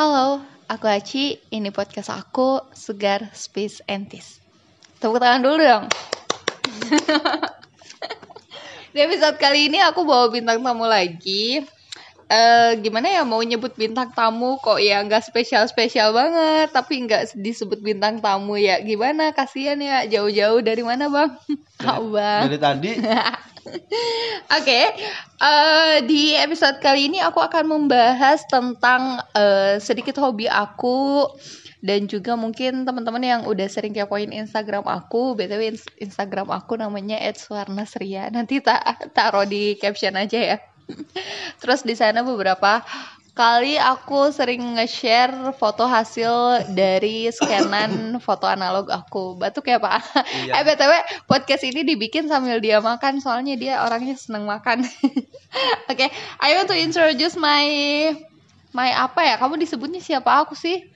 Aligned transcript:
Halo, 0.00 0.40
aku 0.64 0.88
Aci. 0.88 1.36
Ini 1.52 1.76
podcast 1.76 2.08
aku, 2.08 2.56
Segar 2.72 3.28
Space 3.36 3.84
Entis. 3.84 4.40
Tepuk 4.96 5.20
tangan 5.20 5.44
dulu 5.44 5.60
dong. 5.60 5.92
Di 8.96 9.04
episode 9.04 9.36
kali 9.36 9.68
ini 9.68 9.76
aku 9.84 10.08
bawa 10.08 10.32
bintang 10.32 10.64
tamu 10.64 10.88
lagi. 10.88 11.60
Eh, 12.30 12.78
gimana 12.78 13.10
ya 13.10 13.26
mau 13.26 13.42
nyebut 13.42 13.74
bintang 13.74 14.14
tamu 14.14 14.54
kok 14.62 14.78
ya 14.78 15.02
nggak 15.02 15.18
spesial 15.26 15.66
spesial 15.66 16.14
banget 16.14 16.70
tapi 16.70 17.02
nggak 17.02 17.34
disebut 17.34 17.82
bintang 17.82 18.22
tamu 18.22 18.54
ya. 18.54 18.78
Gimana? 18.78 19.34
Kasihan 19.34 19.82
ya 19.82 20.06
jauh-jauh 20.06 20.62
dari 20.62 20.86
mana 20.86 21.10
bang? 21.10 21.34
Abang 21.82 22.46
Dari 22.46 22.58
tadi. 22.62 22.90
Oke, 24.56 24.80
eh, 25.42 25.96
di 26.06 26.38
episode 26.38 26.78
kali 26.78 27.10
ini 27.10 27.18
aku 27.18 27.42
akan 27.42 27.66
membahas 27.66 28.46
tentang 28.46 29.18
eh, 29.34 29.82
sedikit 29.82 30.22
hobi 30.22 30.46
aku 30.46 31.26
dan 31.82 32.06
juga 32.06 32.38
mungkin 32.38 32.86
teman-teman 32.86 33.24
yang 33.24 33.42
udah 33.48 33.66
sering 33.66 33.90
kepoin 33.90 34.30
Instagram 34.30 34.86
aku, 34.86 35.34
btw 35.34 35.74
ins- 35.74 35.92
Instagram 35.98 36.52
aku 36.54 36.78
namanya 36.78 37.18
@suwarnasria. 37.34 38.30
Nanti 38.30 38.62
tak 38.62 39.10
taruh 39.16 39.48
di 39.48 39.74
caption 39.82 40.14
aja 40.14 40.38
ya. 40.38 40.56
Terus 41.60 41.80
di 41.82 41.94
sana 41.94 42.22
beberapa 42.22 42.82
kali 43.30 43.78
aku 43.80 44.34
sering 44.34 44.76
nge-share 44.76 45.54
foto 45.56 45.86
hasil 45.88 46.66
dari 46.76 47.30
scanan 47.32 48.18
foto 48.20 48.44
analog 48.44 48.90
aku. 48.90 49.38
Batuk 49.38 49.70
ya, 49.70 49.80
Pak? 49.80 50.00
Iya. 50.44 50.60
Eh, 50.60 50.62
BTW 50.66 50.92
podcast 51.24 51.64
ini 51.64 51.86
dibikin 51.86 52.28
sambil 52.28 52.60
dia 52.60 52.82
makan 52.82 53.22
soalnya 53.22 53.56
dia 53.56 53.80
orangnya 53.80 54.18
seneng 54.18 54.44
makan. 54.44 54.84
Oke, 55.90 56.06
I 56.42 56.50
want 56.58 56.68
to 56.68 56.76
introduce 56.76 57.38
my 57.38 57.64
my 58.76 58.90
apa 58.92 59.24
ya? 59.24 59.34
Kamu 59.40 59.56
disebutnya 59.56 60.02
siapa 60.02 60.42
aku 60.44 60.54
sih? 60.54 60.86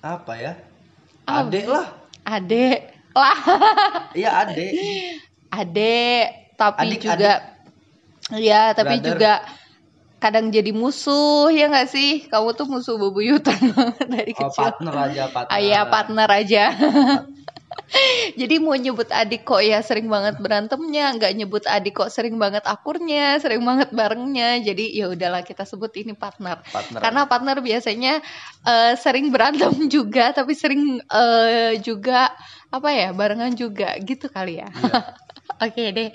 apa 0.00 0.32
ya? 0.32 0.52
Ah. 1.28 1.44
Adek 1.44 1.68
lah. 1.68 1.86
Ade. 2.24 2.88
Lah, 3.10 3.38
Iya 4.14 4.30
adek. 4.46 4.70
Ade, 5.50 6.06
tapi 6.54 6.94
Adik, 6.94 7.02
juga 7.02 7.42
Iya, 8.34 8.74
tapi 8.74 8.98
Brother. 8.98 9.08
juga 9.14 9.32
kadang 10.20 10.52
jadi 10.52 10.70
musuh 10.76 11.48
ya 11.48 11.72
nggak 11.72 11.88
sih? 11.88 12.28
Kamu 12.28 12.52
tuh 12.52 12.68
musuh 12.68 13.00
bebuyutan 13.00 13.56
dari 14.12 14.36
Oh, 14.36 14.46
kecil. 14.46 14.68
partner 14.68 14.94
aja 15.08 15.22
partner. 15.32 15.56
Ah 15.56 15.84
partner 15.88 16.28
aja. 16.28 16.64
Jadi 18.38 18.62
mau 18.62 18.74
nyebut 18.78 19.10
adik 19.10 19.42
kok 19.42 19.62
ya 19.62 19.82
sering 19.82 20.06
banget 20.06 20.38
berantemnya, 20.38 21.10
nggak 21.14 21.32
nyebut 21.34 21.66
adik 21.66 21.98
kok 21.98 22.10
sering 22.10 22.38
banget 22.38 22.62
akurnya, 22.66 23.38
sering 23.42 23.62
banget 23.66 23.90
barengnya. 23.90 24.62
Jadi 24.62 24.94
ya 24.94 25.10
udahlah 25.10 25.42
kita 25.42 25.66
sebut 25.66 25.90
ini 25.98 26.14
partner. 26.14 26.62
Partner. 26.70 26.98
Karena 27.02 27.26
partner 27.26 27.58
biasanya 27.58 28.22
eh, 28.66 28.94
sering 28.94 29.34
berantem 29.34 29.74
juga, 29.94 30.30
tapi 30.30 30.54
sering 30.54 31.02
eh, 31.02 31.82
juga 31.82 32.30
apa 32.70 32.94
ya 32.94 33.10
barengan 33.10 33.54
juga 33.58 33.98
gitu 33.98 34.30
kali 34.30 34.62
ya. 34.62 34.70
Iya. 34.70 35.02
Oke 35.60 35.92
deh, 35.92 36.08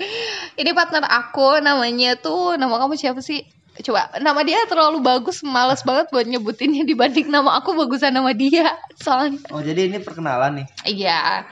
ini 0.57 0.71
partner 0.73 1.05
aku 1.05 1.61
namanya 1.61 2.17
tuh 2.17 2.57
nama 2.57 2.81
kamu 2.81 2.97
siapa 2.97 3.21
sih? 3.21 3.45
Coba 3.85 4.09
nama 4.17 4.41
dia 4.41 4.65
terlalu 4.65 5.05
bagus, 5.05 5.45
males 5.45 5.85
banget 5.85 6.09
buat 6.09 6.25
nyebutinnya 6.25 6.81
dibanding 6.81 7.29
nama 7.29 7.61
aku 7.61 7.77
bagusan 7.77 8.15
nama 8.17 8.33
dia. 8.33 8.73
Soalnya 8.97 9.37
Oh 9.53 9.61
jadi 9.61 9.85
ini 9.85 10.01
perkenalan 10.01 10.63
nih. 10.63 10.67
Iya, 10.89 11.45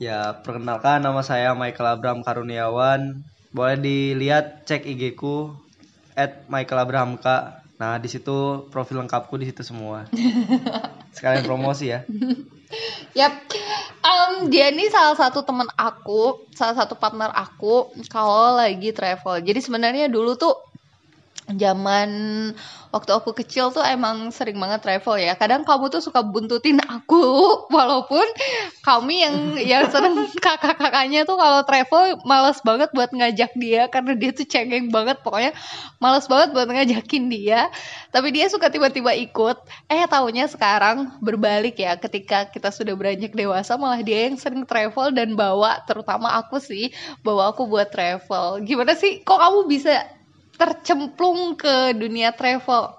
Ya 0.00 0.40
perkenalkan 0.40 1.04
nama 1.04 1.20
saya 1.20 1.52
Michael 1.52 2.00
Abraham 2.00 2.24
Karuniawan. 2.24 3.22
Boleh 3.52 3.76
dilihat 3.76 4.64
cek 4.64 4.88
IG 4.88 5.12
ku 5.12 5.52
at 6.16 6.48
Michael 6.48 6.88
Abraham 6.88 7.20
K. 7.20 7.26
Nah 7.76 8.00
di 8.00 8.08
situ 8.08 8.66
profil 8.72 9.04
lengkapku 9.04 9.36
di 9.36 9.52
situ 9.52 9.60
semua. 9.60 10.08
Sekalian 11.16 11.44
promosi 11.44 11.92
ya. 11.92 12.08
yap. 13.12 13.36
Em, 14.02 14.50
dia 14.50 14.74
ini 14.74 14.90
salah 14.90 15.14
satu 15.14 15.46
teman 15.46 15.70
aku, 15.78 16.50
salah 16.50 16.74
satu 16.74 16.98
partner 16.98 17.30
aku 17.30 17.94
kalau 18.10 18.58
lagi 18.58 18.90
travel. 18.90 19.38
Jadi 19.46 19.62
sebenarnya 19.62 20.10
dulu 20.10 20.34
tuh 20.34 20.54
zaman 21.56 22.10
waktu 22.92 23.10
aku 23.16 23.32
kecil 23.32 23.72
tuh 23.72 23.80
emang 23.80 24.28
sering 24.30 24.60
banget 24.60 24.84
travel 24.84 25.16
ya. 25.16 25.32
Kadang 25.34 25.64
kamu 25.64 25.88
tuh 25.88 26.04
suka 26.04 26.20
buntutin 26.20 26.76
aku 26.84 27.24
walaupun 27.76 28.22
kami 28.84 29.24
yang 29.24 29.36
yang 29.72 29.88
sering 29.88 30.28
kakak-kakaknya 30.38 31.24
tuh 31.24 31.40
kalau 31.40 31.64
travel 31.64 32.20
males 32.28 32.60
banget 32.60 32.92
buat 32.92 33.10
ngajak 33.10 33.56
dia 33.56 33.88
karena 33.88 34.12
dia 34.12 34.30
tuh 34.36 34.44
cengeng 34.44 34.92
banget 34.92 35.24
pokoknya 35.24 35.56
males 35.98 36.28
banget 36.28 36.52
buat 36.52 36.68
ngajakin 36.68 37.24
dia. 37.32 37.72
Tapi 38.12 38.28
dia 38.30 38.46
suka 38.52 38.68
tiba-tiba 38.68 39.16
ikut. 39.16 39.56
Eh 39.88 40.04
taunya 40.04 40.44
sekarang 40.44 41.16
berbalik 41.24 41.80
ya 41.80 41.96
ketika 41.96 42.52
kita 42.52 42.68
sudah 42.68 42.92
beranjak 42.92 43.32
dewasa 43.32 43.80
malah 43.80 44.04
dia 44.04 44.28
yang 44.28 44.36
sering 44.36 44.68
travel 44.68 45.10
dan 45.16 45.32
bawa 45.32 45.80
terutama 45.88 46.36
aku 46.36 46.60
sih 46.60 46.92
bawa 47.24 47.56
aku 47.56 47.64
buat 47.64 47.88
travel. 47.88 48.60
Gimana 48.68 48.92
sih 48.92 49.24
kok 49.24 49.40
kamu 49.40 49.64
bisa 49.64 50.04
tercemplung 50.56 51.56
ke 51.56 51.96
dunia 51.96 52.32
travel? 52.32 52.92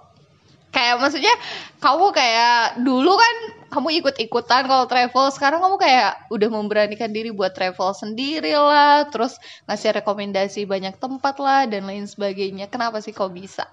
Kayak 0.74 1.06
maksudnya 1.06 1.36
kamu 1.78 2.10
kayak 2.10 2.82
dulu 2.82 3.14
kan 3.14 3.36
kamu 3.74 3.90
ikut-ikutan 4.06 4.70
kalau 4.70 4.86
travel, 4.86 5.34
sekarang 5.34 5.62
kamu 5.62 5.82
kayak 5.82 6.30
udah 6.30 6.50
memberanikan 6.50 7.10
diri 7.10 7.34
buat 7.34 7.58
travel 7.58 7.94
sendiri 7.98 8.54
lah, 8.54 9.10
terus 9.10 9.38
ngasih 9.66 9.98
rekomendasi 10.02 10.70
banyak 10.70 10.98
tempat 11.02 11.42
lah 11.42 11.66
dan 11.66 11.90
lain 11.90 12.06
sebagainya. 12.06 12.70
Kenapa 12.70 13.02
sih 13.02 13.14
kok 13.14 13.34
bisa 13.34 13.66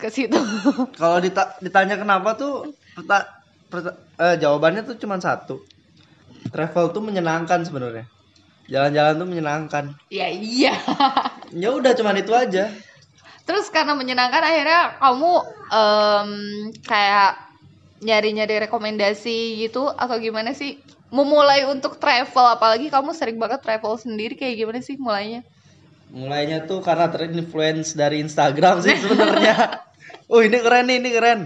ke 0.00 0.10
situ? 0.10 0.34
Kalau 1.00 1.18
dita- 1.22 1.54
ditanya 1.62 1.94
kenapa 2.00 2.34
tuh 2.34 2.74
perta- 2.96 3.30
perta- 3.70 3.98
eh, 4.18 4.36
jawabannya 4.42 4.82
tuh 4.82 4.96
cuma 4.98 5.20
satu. 5.22 5.62
Travel 6.50 6.90
tuh 6.90 7.02
menyenangkan 7.04 7.62
sebenarnya. 7.62 8.08
Jalan-jalan 8.70 9.18
tuh 9.18 9.28
menyenangkan. 9.28 9.84
ya 10.08 10.30
iya. 10.30 10.78
Ya 11.50 11.74
udah 11.74 11.98
cuman 11.98 12.14
itu 12.14 12.30
aja. 12.30 12.70
Terus 13.42 13.66
karena 13.74 13.98
menyenangkan 13.98 14.38
akhirnya 14.38 14.94
kamu 15.02 15.32
em, 15.74 16.30
kayak 16.86 17.42
nyari-nyari 18.06 18.70
rekomendasi 18.70 19.58
gitu 19.58 19.90
atau 19.90 20.14
gimana 20.22 20.54
sih? 20.54 20.78
Memulai 21.10 21.66
untuk 21.66 21.98
travel 21.98 22.54
apalagi 22.54 22.86
kamu 22.86 23.10
sering 23.18 23.34
banget 23.42 23.66
travel 23.66 23.98
sendiri 23.98 24.38
kayak 24.38 24.62
gimana 24.62 24.78
sih 24.78 24.94
mulainya? 24.94 25.42
Mulainya 26.14 26.70
tuh 26.70 26.86
karena 26.86 27.10
terinfluence 27.10 27.98
dari 27.98 28.22
Instagram 28.22 28.86
sih 28.86 28.94
sebenarnya. 28.94 29.82
oh 30.30 30.38
ini 30.38 30.62
keren 30.62 30.86
nih, 30.86 31.02
ini 31.02 31.10
keren. 31.10 31.40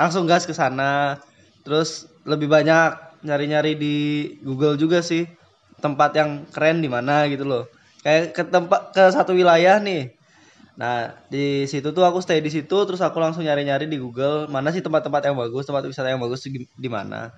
Langsung 0.00 0.24
gas 0.24 0.48
ke 0.48 0.56
sana. 0.56 1.20
Terus 1.68 2.08
lebih 2.24 2.48
banyak 2.48 2.96
nyari-nyari 3.28 3.76
di 3.76 3.96
Google 4.40 4.80
juga 4.80 5.04
sih 5.04 5.28
tempat 5.80 6.14
yang 6.14 6.44
keren 6.52 6.84
di 6.84 6.88
mana 6.92 7.26
gitu 7.26 7.48
loh. 7.48 7.64
Kayak 8.04 8.36
ke 8.36 8.42
tempat 8.46 8.80
ke 8.92 9.02
satu 9.12 9.32
wilayah 9.32 9.80
nih. 9.80 10.12
Nah 10.80 11.12
di 11.28 11.68
situ 11.68 11.92
tuh 11.92 12.04
aku 12.06 12.24
stay 12.24 12.40
di 12.40 12.48
situ 12.48 12.76
terus 12.88 13.00
aku 13.04 13.20
langsung 13.20 13.44
nyari-nyari 13.44 13.84
di 13.84 14.00
Google 14.00 14.48
mana 14.48 14.72
sih 14.72 14.80
tempat-tempat 14.80 15.28
yang 15.28 15.36
bagus, 15.36 15.68
tempat 15.68 15.84
wisata 15.84 16.08
yang 16.08 16.22
bagus 16.22 16.44
di, 16.46 16.88
mana. 16.88 17.32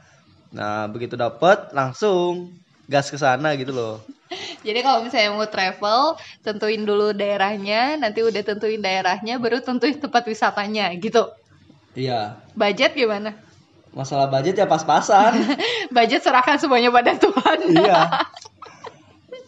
Nah 0.54 0.86
begitu 0.86 1.18
dapet 1.18 1.74
langsung 1.74 2.54
gas 2.86 3.10
ke 3.10 3.18
sana 3.18 3.54
gitu 3.58 3.74
loh. 3.74 4.02
Jadi 4.66 4.78
kalau 4.80 5.02
misalnya 5.02 5.34
mau 5.34 5.44
travel, 5.44 6.16
tentuin 6.40 6.82
dulu 6.86 7.12
daerahnya, 7.12 7.98
nanti 7.98 8.22
udah 8.22 8.42
tentuin 8.46 8.80
daerahnya, 8.80 9.36
baru 9.42 9.60
tentuin 9.60 9.98
tempat 9.98 10.24
wisatanya 10.24 10.94
gitu. 10.96 11.28
Iya. 11.92 12.40
Budget 12.56 12.96
gimana? 12.96 13.36
Masalah 13.92 14.32
budget 14.32 14.56
ya 14.56 14.64
pas-pasan. 14.64 15.36
Budget 15.96 16.24
serahkan 16.24 16.56
semuanya 16.56 16.88
pada 16.88 17.12
Tuhan. 17.16 17.58
iya. 17.76 18.08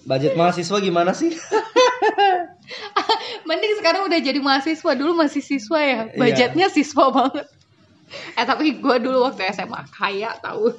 Budget 0.08 0.36
mahasiswa 0.36 0.76
gimana 0.84 1.16
sih? 1.16 1.32
Mending 3.48 3.72
sekarang 3.80 4.04
udah 4.04 4.20
jadi 4.20 4.36
mahasiswa 4.36 4.92
dulu 4.92 5.16
masih 5.16 5.40
siswa 5.40 5.80
ya. 5.80 6.12
Iya. 6.12 6.20
Budgetnya 6.20 6.66
siswa 6.68 7.08
banget. 7.08 7.48
Eh 8.36 8.44
tapi 8.44 8.84
gue 8.84 8.96
dulu 9.00 9.26
waktu 9.26 9.48
SMA 9.56 9.80
kaya 9.90 10.36
tahu 10.38 10.70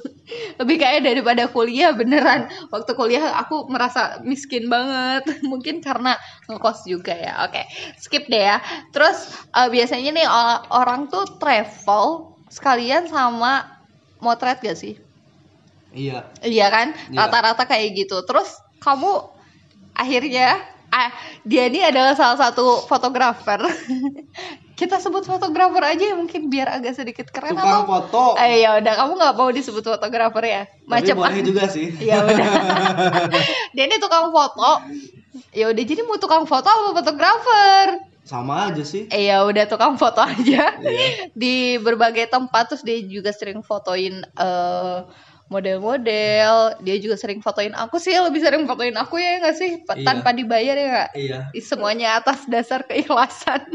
lebih 0.62 0.78
kaya 0.78 1.02
daripada 1.02 1.50
kuliah 1.50 1.92
beneran 1.92 2.48
waktu 2.70 2.92
kuliah 2.96 3.34
aku 3.42 3.66
merasa 3.68 4.24
miskin 4.24 4.72
banget 4.72 5.44
mungkin 5.44 5.84
karena 5.84 6.16
ngekos 6.48 6.88
juga 6.88 7.12
ya 7.12 7.44
oke 7.44 7.60
skip 8.00 8.32
deh 8.32 8.40
ya 8.40 8.64
terus 8.96 9.36
eh, 9.52 9.68
biasanya 9.68 10.16
nih 10.16 10.28
orang 10.72 11.12
tuh 11.12 11.28
travel 11.36 12.35
sekalian 12.56 13.06
sama 13.06 13.68
motret 14.18 14.64
gak 14.64 14.80
sih 14.80 14.96
Iya. 15.92 16.28
Iya 16.40 16.68
kan, 16.68 16.88
Iya. 17.08 17.24
rata-rata 17.24 17.64
kayak 17.64 17.96
gitu. 17.96 18.20
Terus 18.28 18.52
kamu 18.80 19.32
akhirnya, 19.96 20.60
ah, 20.90 21.08
dia 21.42 21.72
ini 21.72 21.80
adalah 21.80 22.12
salah 22.14 22.36
satu 22.36 22.84
fotografer. 22.84 23.64
Kita 24.76 25.00
sebut 25.00 25.24
fotografer 25.24 25.80
aja 25.88 26.04
ya 26.04 26.16
mungkin 26.20 26.52
biar 26.52 26.68
agak 26.68 27.00
sedikit 27.00 27.32
keren 27.32 27.56
Tukang 27.56 27.64
atau. 27.64 27.88
foto. 27.88 28.24
Eh 28.36 28.60
ya 28.60 28.76
udah, 28.76 28.92
kamu 28.94 29.12
nggak 29.16 29.36
mau 29.40 29.48
disebut 29.48 29.88
fotografer 29.88 30.44
ya? 30.44 30.62
Tapi 30.68 30.84
Macam 30.92 31.16
boleh 31.16 31.40
juga 31.40 31.64
sih. 31.72 31.88
Iya 31.96 32.20
udah. 32.28 32.48
dia 33.72 33.84
ini 33.88 33.96
tukang 33.96 34.36
foto. 34.36 34.84
Ya 35.56 35.72
udah 35.72 35.80
jadi 35.80 36.04
mau 36.04 36.20
tukang 36.20 36.44
foto 36.44 36.68
apa 36.68 36.92
fotografer? 36.92 37.88
Sama 38.26 38.74
aja 38.74 38.82
sih. 38.82 39.06
Eh 39.14 39.30
ya 39.30 39.46
udah 39.46 39.70
tukang 39.70 39.96
foto 40.02 40.26
aja. 40.26 40.74
Iya. 40.82 41.30
di 41.42 41.78
berbagai 41.78 42.26
tempat 42.34 42.74
terus 42.74 42.82
dia 42.82 42.98
juga 43.06 43.30
sering 43.30 43.62
fotoin 43.62 44.26
eh, 44.26 45.00
model-model. 45.48 46.82
Dia 46.82 46.96
juga 46.98 47.16
sering 47.22 47.46
fotoin 47.46 47.78
aku 47.78 48.02
sih 48.02 48.18
lebih 48.18 48.42
sering 48.42 48.66
fotoin 48.66 48.98
aku 48.98 49.22
ya 49.22 49.46
nggak 49.46 49.56
sih? 49.56 49.72
Iya. 49.86 50.04
tanpa 50.04 50.34
dibayar 50.34 50.76
ya 50.76 50.88
nggak? 50.90 51.12
Iya. 51.14 51.40
Semuanya 51.62 52.18
atas 52.18 52.50
dasar 52.50 52.84
keikhlasan. 52.84 53.64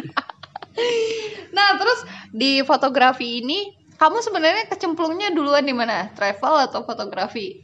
Nah 1.51 1.77
terus 1.77 2.07
di 2.31 2.63
fotografi 2.63 3.43
ini 3.43 3.75
kamu 3.99 4.23
sebenarnya 4.23 4.71
kecemplungnya 4.71 5.35
duluan 5.35 5.67
di 5.67 5.75
mana? 5.75 6.09
Travel 6.15 6.71
atau 6.71 6.87
fotografi 6.87 7.61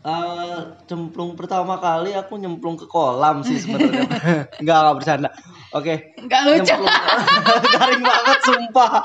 Eh, 0.00 0.58
cemplung 0.88 1.36
pertama 1.36 1.76
kali 1.76 2.16
aku 2.16 2.40
nyemplung 2.40 2.80
ke 2.80 2.88
kolam 2.88 3.44
sih 3.44 3.60
sebenarnya. 3.60 4.08
Nggak 4.64 4.78
nggak 4.80 4.96
bercanda. 4.96 5.28
Oke. 5.76 6.16
Nggak 6.16 6.40
lucu. 6.48 6.72
Nyemplung. 6.72 7.64
garing 7.76 8.02
banget 8.04 8.38
sumpah. 8.44 8.92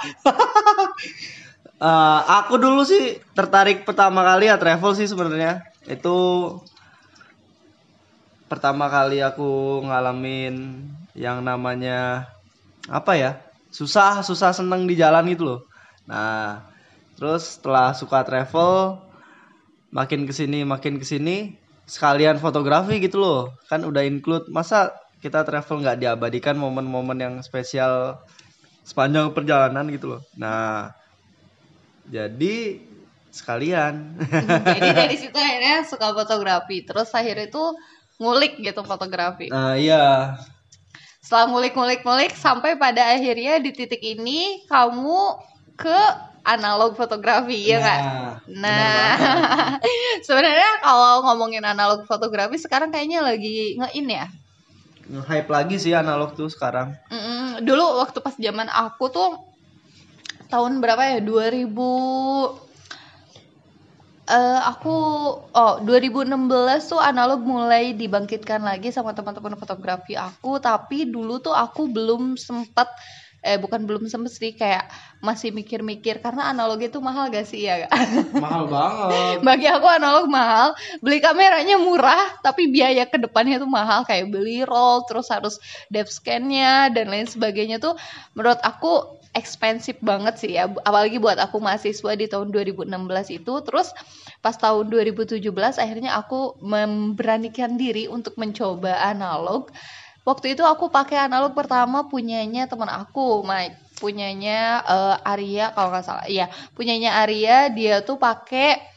Eh, 1.76 2.22
aku 2.40 2.56
dulu 2.56 2.88
sih 2.88 3.20
tertarik 3.36 3.84
pertama 3.84 4.24
kali 4.24 4.48
ya 4.48 4.56
travel 4.56 4.96
sih 4.96 5.12
sebenarnya. 5.12 5.60
Itu 5.84 6.16
pertama 8.48 8.88
kali 8.88 9.20
aku 9.20 9.84
ngalamin 9.84 10.88
yang 11.20 11.44
namanya 11.44 12.32
apa 12.88 13.20
ya 13.20 13.32
susah 13.76 14.24
susah 14.24 14.56
seneng 14.56 14.88
di 14.88 14.96
jalan 14.96 15.28
gitu 15.28 15.44
loh. 15.44 15.62
Nah 16.08 16.64
terus 17.20 17.60
setelah 17.60 17.92
suka 17.92 18.24
travel 18.24 19.05
makin 19.96 20.28
ke 20.28 20.34
sini 20.36 20.68
makin 20.68 21.00
ke 21.00 21.08
sini 21.08 21.56
sekalian 21.88 22.36
fotografi 22.44 23.00
gitu 23.00 23.24
loh. 23.24 23.56
Kan 23.72 23.88
udah 23.88 24.04
include 24.04 24.52
masa 24.52 24.92
kita 25.24 25.48
travel 25.48 25.80
nggak 25.80 26.04
diabadikan 26.04 26.60
momen-momen 26.60 27.18
yang 27.18 27.36
spesial 27.40 28.20
sepanjang 28.84 29.32
perjalanan 29.32 29.88
gitu 29.88 30.20
loh? 30.20 30.22
Nah 30.36 30.92
jadi 32.12 32.84
sekalian. 33.36 34.16
Jadi 34.80 34.90
dari 34.96 35.16
situ 35.20 35.36
akhirnya 35.44 35.84
suka 35.84 36.16
fotografi 36.16 36.88
terus 36.88 37.12
akhirnya 37.12 37.52
itu 37.52 37.64
ngulik 38.20 38.64
gitu 38.64 38.80
fotografi. 38.88 39.52
Nah 39.52 39.76
iya. 39.76 40.40
Setelah 41.20 41.52
ngulik-ngulik-ngulik 41.52 42.32
sampai 42.32 42.78
pada 42.80 43.12
akhirnya 43.12 43.60
di 43.60 43.76
titik 43.76 44.00
ini 44.00 44.64
kamu 44.70 45.42
ke 45.76 46.00
analog 46.46 46.94
fotografi 46.94 47.58
ya 47.66 47.82
nggak? 47.82 48.00
benar 48.46 48.70
Nah, 48.70 49.18
sebenarnya 50.26 50.72
kalau 50.86 51.26
ngomongin 51.26 51.66
analog 51.66 52.06
fotografi 52.06 52.62
sekarang 52.62 52.94
kayaknya 52.94 53.26
lagi 53.26 53.76
nge-in 53.82 54.08
ya. 54.10 54.28
hype 55.06 55.50
lagi 55.50 55.78
sih 55.78 55.94
analog 55.94 56.34
tuh 56.34 56.50
sekarang 56.50 56.98
dulu 57.62 58.02
waktu 58.02 58.20
pas 58.26 58.34
zaman 58.38 58.66
aku 58.70 59.06
tuh 59.14 59.38
tahun 60.50 60.82
berapa 60.82 61.18
ya? 61.18 61.20
2000 61.22 62.66
eh 64.26 64.60
aku 64.66 64.96
oh 65.54 65.74
2016 65.86 66.34
tuh 66.90 66.98
analog 66.98 67.46
mulai 67.46 67.94
dibangkitkan 67.94 68.58
lagi 68.66 68.90
sama 68.90 69.14
teman-teman 69.14 69.54
fotografi 69.54 70.18
aku 70.18 70.58
tapi 70.58 71.06
dulu 71.06 71.38
tuh 71.38 71.54
aku 71.54 71.86
belum 71.86 72.34
sempat 72.34 72.90
eh 73.46 73.62
bukan 73.62 73.86
belum 73.86 74.10
sempet 74.10 74.34
sih 74.34 74.58
kayak 74.58 74.90
masih 75.22 75.54
mikir-mikir 75.54 76.18
karena 76.18 76.50
analog 76.50 76.82
itu 76.82 76.98
mahal 76.98 77.30
gak 77.30 77.46
sih 77.46 77.70
ya 77.70 77.86
mahal 78.44 78.66
banget. 78.66 79.46
Bagi 79.46 79.68
aku 79.70 79.86
analog 79.86 80.26
mahal. 80.26 80.74
Beli 81.06 81.22
kameranya 81.22 81.78
murah 81.78 82.42
tapi 82.42 82.74
biaya 82.74 83.06
ke 83.06 83.22
depannya 83.22 83.62
tuh 83.62 83.70
mahal. 83.70 84.02
Kayak 84.04 84.34
beli 84.34 84.66
roll 84.66 85.06
terus 85.06 85.30
harus 85.30 85.62
depth 85.94 86.18
scan-nya 86.18 86.90
dan 86.90 87.14
lain 87.14 87.30
sebagainya 87.30 87.78
tuh 87.78 87.94
menurut 88.34 88.58
aku 88.66 89.22
expensive 89.36 90.00
banget 90.02 90.42
sih 90.42 90.52
ya. 90.58 90.66
Apalagi 90.66 91.22
buat 91.22 91.38
aku 91.38 91.62
mahasiswa 91.62 92.12
di 92.18 92.26
tahun 92.26 92.50
2016 92.50 92.90
itu. 93.30 93.54
Terus 93.62 93.92
pas 94.40 94.56
tahun 94.56 94.90
2017 94.90 95.42
akhirnya 95.54 96.18
aku 96.18 96.58
memberanikan 96.64 97.78
diri 97.78 98.10
untuk 98.10 98.40
mencoba 98.42 99.06
analog 99.06 99.70
waktu 100.26 100.58
itu 100.58 100.66
aku 100.66 100.90
pakai 100.90 101.30
analog 101.30 101.54
pertama 101.54 102.10
punyanya 102.10 102.66
teman 102.66 102.90
aku 102.90 103.46
Mike 103.46 103.78
punyanya 104.02 104.84
eh, 104.84 105.16
Arya 105.24 105.72
kalau 105.72 105.94
nggak 105.94 106.06
salah 106.06 106.26
iya 106.28 106.52
punyanya 106.76 107.22
Arya 107.24 107.72
dia 107.72 108.04
tuh 108.04 108.20
pakai 108.20 108.96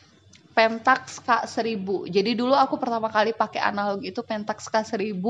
Pentax 0.58 1.22
K1000. 1.22 1.86
Jadi 2.10 2.34
dulu 2.34 2.50
aku 2.50 2.82
pertama 2.82 3.06
kali 3.06 3.30
pakai 3.30 3.62
analog 3.62 4.02
itu 4.02 4.26
Pentax 4.26 4.66
K1000, 4.66 5.22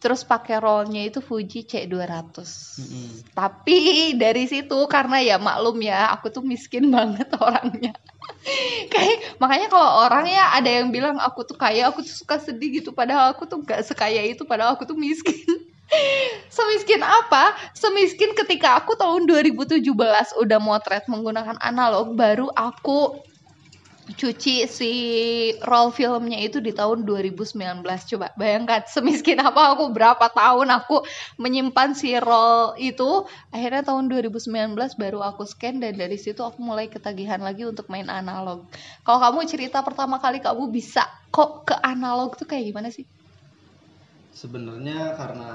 terus 0.00 0.24
pakai 0.24 0.56
rollnya 0.56 1.04
itu 1.04 1.20
Fuji 1.20 1.68
C200. 1.68 2.32
Mm-mm. 2.80 3.36
Tapi 3.36 4.16
dari 4.16 4.48
situ 4.48 4.88
karena 4.88 5.20
ya 5.20 5.36
maklum 5.36 5.76
ya, 5.84 6.08
aku 6.16 6.32
tuh 6.32 6.40
miskin 6.40 6.88
banget 6.96 7.28
orangnya. 7.36 7.92
Kayak 8.92 9.38
makanya 9.38 9.68
kalau 9.70 9.90
orang 10.06 10.26
ya 10.26 10.54
ada 10.54 10.70
yang 10.70 10.90
bilang 10.90 11.16
aku 11.18 11.46
tuh 11.46 11.54
kaya, 11.54 11.88
aku 11.90 12.02
tuh 12.02 12.14
suka 12.24 12.42
sedih 12.42 12.82
gitu 12.82 12.90
padahal 12.90 13.34
aku 13.34 13.46
tuh 13.46 13.62
gak 13.62 13.86
sekaya 13.86 14.22
itu 14.26 14.42
padahal 14.46 14.74
aku 14.74 14.84
tuh 14.88 14.98
miskin. 14.98 15.36
Semiskin 16.56 17.04
apa? 17.04 17.52
Semiskin 17.76 18.32
ketika 18.32 18.80
aku 18.80 18.96
tahun 18.96 19.28
2017 19.28 19.84
udah 20.40 20.58
motret 20.62 21.04
menggunakan 21.08 21.60
analog 21.60 22.16
baru 22.16 22.48
aku 22.52 23.20
cuci 24.02 24.66
si 24.66 24.92
roll 25.62 25.94
filmnya 25.94 26.34
itu 26.42 26.58
di 26.58 26.74
tahun 26.74 27.06
2019 27.06 27.86
coba 27.86 28.34
bayangkan 28.34 28.82
semiskin 28.90 29.38
apa 29.38 29.78
aku 29.78 29.94
berapa 29.94 30.26
tahun 30.26 30.74
aku 30.74 31.06
menyimpan 31.38 31.94
si 31.94 32.18
roll 32.18 32.74
itu. 32.82 33.22
Akhirnya 33.54 33.86
tahun 33.86 34.10
2019 34.10 34.74
baru 34.98 35.22
aku 35.22 35.46
scan 35.46 35.78
dan 35.78 35.94
dari 35.94 36.18
situ 36.18 36.42
aku 36.42 36.58
mulai 36.58 36.90
ketagihan 36.90 37.38
lagi 37.38 37.62
untuk 37.62 37.86
main 37.86 38.10
analog. 38.10 38.66
Kalau 39.06 39.22
kamu 39.22 39.46
cerita 39.46 39.86
pertama 39.86 40.18
kali 40.18 40.42
kamu 40.42 40.74
bisa 40.74 41.06
kok 41.30 41.70
ke 41.70 41.74
analog 41.78 42.34
tuh 42.34 42.50
kayak 42.50 42.74
gimana 42.74 42.90
sih? 42.90 43.06
Sebenarnya 44.34 45.14
karena 45.14 45.50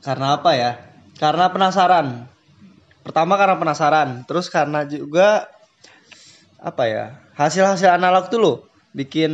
karena 0.00 0.26
apa 0.40 0.50
ya? 0.56 0.72
Karena 1.20 1.52
penasaran. 1.52 2.24
Pertama 3.04 3.36
karena 3.36 3.60
penasaran 3.60 4.24
terus 4.24 4.48
karena 4.48 4.88
juga 4.88 5.59
apa 6.60 6.84
ya 6.86 7.04
hasil-hasil 7.40 7.88
analog 7.88 8.28
tuh 8.28 8.40
loh 8.40 8.56
bikin 8.92 9.32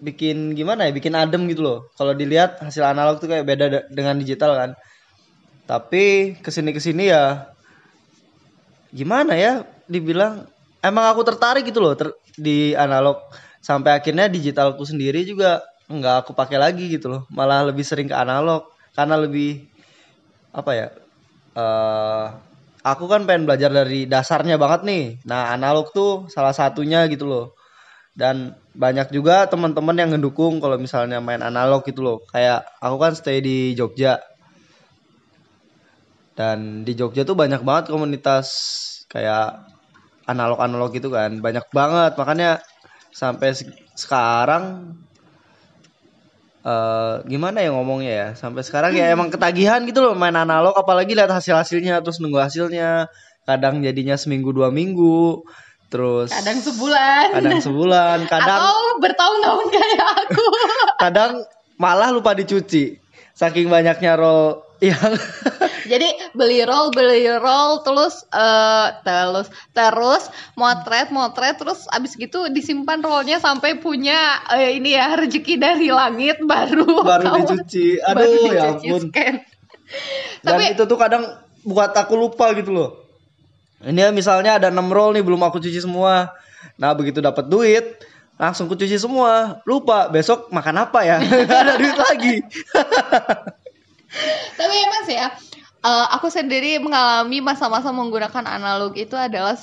bikin 0.00 0.56
gimana 0.56 0.88
ya 0.88 0.92
bikin 0.96 1.12
adem 1.12 1.44
gitu 1.52 1.60
loh. 1.62 1.78
Kalau 1.94 2.16
dilihat 2.16 2.58
hasil 2.64 2.82
analog 2.82 3.20
tuh 3.20 3.28
kayak 3.28 3.44
beda 3.44 3.66
de- 3.68 3.86
dengan 3.92 4.16
digital 4.16 4.56
kan. 4.56 4.70
Tapi 5.68 6.34
ke 6.40 6.50
sini 6.50 6.72
ke 6.74 6.80
sini 6.82 7.12
ya 7.12 7.46
gimana 8.90 9.38
ya 9.38 9.62
dibilang 9.86 10.48
emang 10.82 11.04
aku 11.14 11.22
tertarik 11.22 11.68
gitu 11.68 11.78
loh 11.84 11.94
ter- 11.94 12.16
di 12.34 12.72
analog. 12.74 13.20
Sampai 13.60 13.92
akhirnya 13.92 14.26
digitalku 14.26 14.82
sendiri 14.88 15.22
juga 15.28 15.60
nggak 15.92 16.24
aku 16.26 16.32
pakai 16.32 16.56
lagi 16.56 16.88
gitu 16.88 17.12
loh. 17.12 17.22
Malah 17.30 17.68
lebih 17.68 17.84
sering 17.84 18.08
ke 18.08 18.16
analog 18.16 18.64
karena 18.96 19.20
lebih 19.20 19.68
apa 20.50 20.72
ya 20.74 20.88
eh 21.54 22.49
aku 22.84 23.04
kan 23.12 23.24
pengen 23.28 23.44
belajar 23.48 23.70
dari 23.72 24.08
dasarnya 24.08 24.56
banget 24.60 24.80
nih. 24.88 25.04
Nah 25.28 25.52
analog 25.56 25.92
tuh 25.92 26.28
salah 26.32 26.54
satunya 26.56 27.06
gitu 27.12 27.26
loh. 27.28 27.46
Dan 28.16 28.52
banyak 28.76 29.08
juga 29.14 29.46
teman-teman 29.48 29.96
yang 29.96 30.10
ngedukung 30.12 30.60
kalau 30.62 30.76
misalnya 30.80 31.18
main 31.22 31.40
analog 31.44 31.82
gitu 31.88 32.00
loh. 32.04 32.18
Kayak 32.32 32.66
aku 32.82 32.96
kan 33.00 33.12
stay 33.16 33.38
di 33.40 33.72
Jogja. 33.78 34.20
Dan 36.38 36.86
di 36.86 36.92
Jogja 36.96 37.22
tuh 37.26 37.36
banyak 37.36 37.60
banget 37.62 37.92
komunitas 37.92 38.48
kayak 39.12 39.60
analog-analog 40.28 40.90
gitu 40.94 41.08
kan. 41.12 41.38
Banyak 41.42 41.66
banget. 41.74 42.12
Makanya 42.20 42.50
sampai 43.12 43.54
se- 43.56 43.74
sekarang 43.98 44.94
eh 46.60 47.14
gimana 47.24 47.64
ya 47.64 47.70
ngomongnya 47.72 48.12
ya? 48.12 48.28
Sampai 48.36 48.60
sekarang 48.64 48.92
ya 48.92 49.12
emang 49.12 49.32
ketagihan 49.32 49.80
gitu 49.88 50.04
loh 50.04 50.12
main 50.12 50.36
analog 50.36 50.76
apalagi 50.76 51.16
lihat 51.16 51.32
hasil 51.32 51.56
hasilnya 51.56 52.00
terus 52.04 52.20
nunggu 52.20 52.40
hasilnya. 52.40 53.08
Kadang 53.48 53.80
jadinya 53.80 54.14
seminggu 54.14 54.52
dua 54.52 54.68
minggu 54.70 55.42
terus 55.90 56.30
kadang 56.30 56.62
sebulan. 56.62 57.34
kadang 57.34 57.58
sebulan 57.58 58.18
kadang 58.30 58.62
atau 58.62 58.78
bertahun-tahun 59.02 59.66
kayak 59.74 60.06
aku. 60.22 60.44
Kadang 61.02 61.32
malah 61.82 62.14
lupa 62.14 62.30
dicuci. 62.36 63.02
Saking 63.34 63.66
banyaknya 63.66 64.14
roll 64.14 64.69
yang 64.80 65.12
Jadi 65.90 66.08
beli 66.32 66.64
roll, 66.64 66.92
beli 66.94 67.28
roll, 67.36 67.84
terus 67.84 68.24
eh 68.32 68.88
terus 69.04 69.48
terus 69.76 70.22
motret, 70.56 71.12
motret, 71.12 71.56
terus 71.60 71.84
abis 71.90 72.16
gitu 72.16 72.48
disimpan 72.48 73.02
rollnya 73.02 73.42
sampai 73.42 73.76
punya 73.80 74.40
eh, 74.54 74.80
ini 74.80 74.96
ya 74.96 75.18
rezeki 75.18 75.60
dari 75.60 75.88
langit 75.92 76.40
baru 76.44 76.86
baru 77.10 77.44
dicuci. 77.44 78.00
Baru 78.00 78.22
aduh 78.22 78.52
ya 78.54 78.62
dicuci 78.72 78.88
ampun. 78.88 79.02
scan. 79.10 79.34
dan 80.40 80.52
Tapi 80.54 80.64
itu 80.78 80.82
tuh 80.86 80.98
kadang 81.00 81.24
buat 81.66 81.92
aku 81.92 82.14
lupa 82.16 82.54
gitu 82.56 82.70
loh. 82.72 82.90
Ini 83.80 84.08
ya 84.08 84.10
misalnya 84.12 84.60
ada 84.60 84.68
6 84.68 84.76
roll 84.92 85.16
nih 85.16 85.24
belum 85.24 85.40
aku 85.40 85.58
cuci 85.58 85.80
semua. 85.80 86.32
Nah 86.76 86.92
begitu 86.92 87.18
dapat 87.24 87.48
duit 87.48 87.98
langsung 88.38 88.70
kucuci 88.70 88.96
semua. 88.96 89.60
Lupa 89.66 90.06
besok 90.12 90.52
makan 90.54 90.86
apa 90.86 91.00
ya? 91.02 91.16
Nggak 91.48 91.60
ada 91.66 91.74
duit 91.80 91.98
lagi 91.98 92.34
Tapi 94.58 94.74
emang 94.76 95.02
sih 95.08 95.16
ya, 95.16 95.28
eh, 95.84 96.06
aku 96.14 96.28
sendiri 96.28 96.80
mengalami 96.82 97.40
masa-masa 97.40 97.90
menggunakan 97.90 98.44
analog 98.46 98.92
itu 98.96 99.16
adalah 99.16 99.56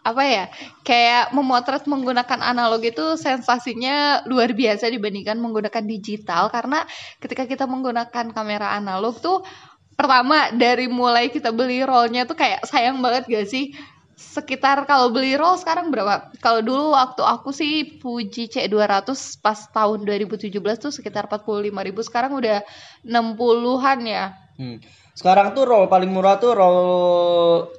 apa 0.00 0.22
ya? 0.24 0.44
Kayak 0.82 1.36
memotret 1.36 1.84
menggunakan 1.84 2.40
analog 2.40 2.80
itu 2.80 3.20
sensasinya 3.20 4.24
luar 4.24 4.56
biasa 4.56 4.88
dibandingkan 4.88 5.36
menggunakan 5.36 5.84
digital 5.84 6.48
karena 6.48 6.84
ketika 7.20 7.44
kita 7.44 7.64
menggunakan 7.68 8.32
kamera 8.32 8.76
analog 8.80 9.20
tuh 9.20 9.44
pertama 9.94 10.48
dari 10.56 10.88
mulai 10.88 11.28
kita 11.28 11.52
beli 11.52 11.84
rollnya 11.84 12.24
tuh 12.24 12.32
kayak 12.32 12.64
sayang 12.64 13.04
banget 13.04 13.28
gak 13.28 13.46
sih? 13.46 13.76
Sekitar 14.20 14.84
kalau 14.84 15.08
beli 15.08 15.32
roll 15.32 15.56
sekarang 15.56 15.88
berapa? 15.88 16.28
Kalau 16.44 16.60
dulu 16.60 16.92
waktu 16.92 17.24
aku 17.24 17.56
sih 17.56 17.96
Fuji 18.04 18.52
C200 18.52 19.08
pas 19.40 19.58
tahun 19.72 20.04
2017 20.04 20.52
tuh 20.76 20.92
sekitar 20.92 21.24
45.000 21.24 21.72
sekarang 22.04 22.36
udah 22.36 22.60
60-an 23.00 23.98
ya. 24.04 24.36
Hmm. 24.60 24.76
Sekarang 25.16 25.56
tuh 25.56 25.64
roll 25.64 25.88
paling 25.88 26.12
murah 26.12 26.36
tuh 26.36 26.52
roll 26.52 26.80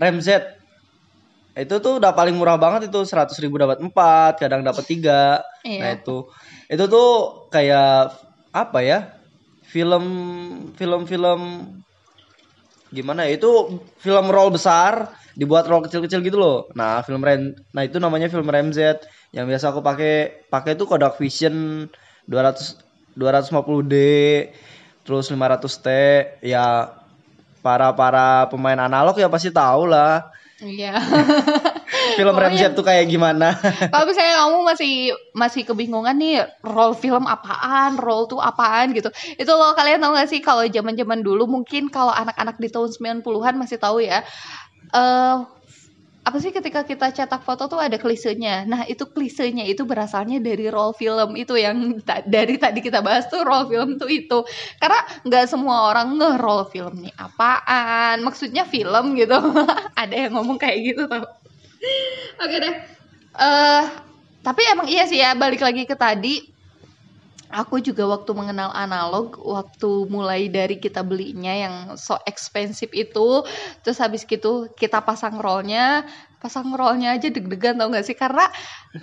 Ramjet. 0.02 0.58
Itu 1.54 1.78
tuh 1.78 2.02
udah 2.02 2.10
paling 2.18 2.34
murah 2.34 2.58
banget 2.58 2.90
itu 2.90 3.06
100.000 3.06 3.38
ribu 3.46 3.62
dapat 3.62 3.78
4, 3.78 4.42
kadang 4.42 4.66
dapat 4.66 4.82
3. 4.82 5.46
Iya. 5.62 5.78
Nah 5.78 5.90
itu 5.94 6.26
itu 6.74 6.84
tuh 6.90 7.10
kayak 7.54 8.18
apa 8.50 8.80
ya? 8.82 9.14
Film 9.70 10.04
film-film 10.74 11.42
gimana 12.92 13.26
ya? 13.28 13.40
Itu 13.40 13.82
film 13.98 14.30
roll 14.30 14.54
besar 14.54 15.16
dibuat 15.34 15.66
roll 15.66 15.88
kecil-kecil 15.88 16.22
gitu 16.22 16.38
loh. 16.38 16.68
Nah, 16.76 17.02
film 17.08 17.24
Ram 17.24 17.56
nah 17.72 17.84
itu 17.88 17.98
namanya 17.98 18.28
film 18.28 18.48
Ramjet 18.48 19.08
yang 19.32 19.48
biasa 19.48 19.72
aku 19.72 19.80
pakai 19.80 20.46
pakai 20.52 20.76
tuh 20.76 20.86
Kodak 20.86 21.16
Vision 21.16 21.88
200 22.28 22.92
250D 23.16 23.96
terus 25.04 25.28
500T 25.28 25.88
ya 26.46 26.96
para 27.60 27.92
para 27.94 28.48
pemain 28.48 28.80
analog 28.80 29.18
ya 29.20 29.28
pasti 29.28 29.52
tahu 29.52 29.90
lah 29.90 30.32
Iya. 30.62 30.94
film 32.18 32.38
Ramjet 32.38 32.78
tuh 32.78 32.86
kayak 32.86 33.10
gimana 33.10 33.58
Kalau 33.92 34.06
misalnya 34.06 34.36
kamu 34.46 34.58
masih 34.62 34.94
masih 35.34 35.62
kebingungan 35.66 36.16
nih 36.22 36.46
roll 36.62 36.94
film 36.94 37.26
apaan, 37.26 37.98
roll 37.98 38.30
tuh 38.30 38.38
apaan 38.38 38.94
gitu. 38.94 39.10
Itu 39.42 39.52
loh 39.58 39.74
kalian 39.74 40.00
tahu 40.00 40.14
gak 40.14 40.30
sih 40.30 40.40
kalau 40.40 40.64
zaman-zaman 40.70 41.26
dulu 41.26 41.50
mungkin 41.50 41.90
kalau 41.90 42.14
anak-anak 42.14 42.62
di 42.62 42.70
tahun 42.70 42.94
90-an 42.94 43.56
masih 43.58 43.78
tahu 43.82 44.06
ya. 44.06 44.22
Eh 44.94 45.36
apa 46.22 46.38
sih 46.38 46.54
ketika 46.54 46.86
kita 46.86 47.10
cetak 47.10 47.42
foto 47.42 47.66
tuh 47.66 47.82
ada 47.82 47.98
klisenya. 47.98 48.62
Nah, 48.70 48.86
itu 48.86 49.10
klisenya 49.10 49.66
itu 49.66 49.90
berasalnya 49.90 50.38
dari 50.38 50.70
roll 50.70 50.94
film 50.94 51.34
itu 51.34 51.58
yang 51.58 51.98
ta- 52.06 52.22
dari 52.22 52.62
tadi 52.62 52.78
kita 52.86 53.02
bahas 53.02 53.26
tuh 53.26 53.42
roll 53.42 53.66
film 53.66 53.98
tuh 53.98 54.06
itu. 54.06 54.46
Karena 54.78 55.02
nggak 55.26 55.46
semua 55.50 55.90
orang 55.90 56.14
nge-roll 56.22 56.70
film 56.70 57.02
nih 57.02 57.14
apaan. 57.18 58.22
Maksudnya 58.22 58.70
film 58.70 59.18
gitu. 59.18 59.34
ada 60.02 60.14
yang 60.14 60.38
ngomong 60.38 60.62
kayak 60.62 60.94
gitu 60.94 61.10
tau. 61.10 61.26
Oke 62.42 62.58
deh. 62.62 62.76
Eh 63.42 63.84
tapi 64.42 64.62
emang 64.74 64.90
iya 64.90 65.06
sih 65.06 65.18
ya 65.22 65.34
balik 65.34 65.62
lagi 65.66 65.90
ke 65.90 65.98
tadi. 65.98 66.61
Aku 67.52 67.84
juga 67.84 68.08
waktu 68.08 68.32
mengenal 68.32 68.72
analog, 68.72 69.36
waktu 69.44 70.08
mulai 70.08 70.48
dari 70.48 70.80
kita 70.80 71.04
belinya 71.04 71.52
yang 71.52 71.76
so 72.00 72.16
expensive 72.24 72.92
itu, 72.96 73.44
terus 73.84 74.00
habis 74.00 74.24
gitu 74.24 74.72
kita 74.80 75.04
pasang 75.04 75.36
rollnya, 75.36 76.08
pasang 76.40 76.72
rollnya 76.72 77.12
aja 77.12 77.28
deg-degan 77.28 77.76
tau 77.76 77.92
gak 77.92 78.08
sih? 78.08 78.16
Karena 78.16 78.48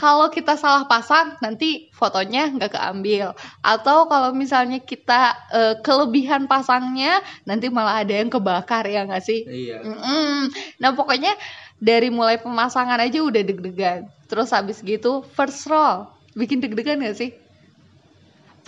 kalau 0.00 0.32
kita 0.32 0.56
salah 0.56 0.88
pasang 0.88 1.36
nanti 1.44 1.92
fotonya 1.92 2.48
nggak 2.56 2.72
keambil, 2.72 3.36
atau 3.60 4.08
kalau 4.08 4.32
misalnya 4.32 4.80
kita 4.80 5.36
eh, 5.52 5.74
kelebihan 5.84 6.48
pasangnya 6.48 7.20
nanti 7.44 7.68
malah 7.68 8.00
ada 8.00 8.16
yang 8.16 8.32
kebakar 8.32 8.88
ya 8.88 9.04
nggak 9.04 9.24
sih? 9.24 9.44
iya 9.44 9.76
Mm-mm. 9.84 10.48
Nah 10.80 10.90
pokoknya 10.96 11.36
dari 11.78 12.08
mulai 12.08 12.40
pemasangan 12.40 12.98
aja 12.98 13.20
udah 13.22 13.42
deg-degan. 13.44 14.08
Terus 14.28 14.48
habis 14.56 14.80
gitu 14.84 15.20
first 15.36 15.68
roll 15.68 16.08
bikin 16.36 16.60
deg-degan 16.64 17.00
gak 17.04 17.16
sih? 17.16 17.30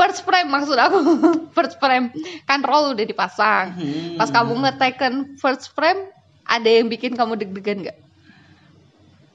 First 0.01 0.25
frame 0.25 0.49
maksud 0.49 0.81
aku 0.81 0.99
first 1.57 1.77
frame 1.77 2.09
kan 2.49 2.65
roll 2.65 2.97
udah 2.97 3.05
dipasang. 3.05 3.77
Hmm. 3.77 4.17
Pas 4.17 4.33
kamu 4.33 4.65
ngeteken 4.65 5.37
first 5.37 5.69
frame 5.77 6.09
ada 6.49 6.67
yang 6.67 6.89
bikin 6.89 7.13
kamu 7.13 7.37
deg-degan 7.37 7.85
gak? 7.85 7.99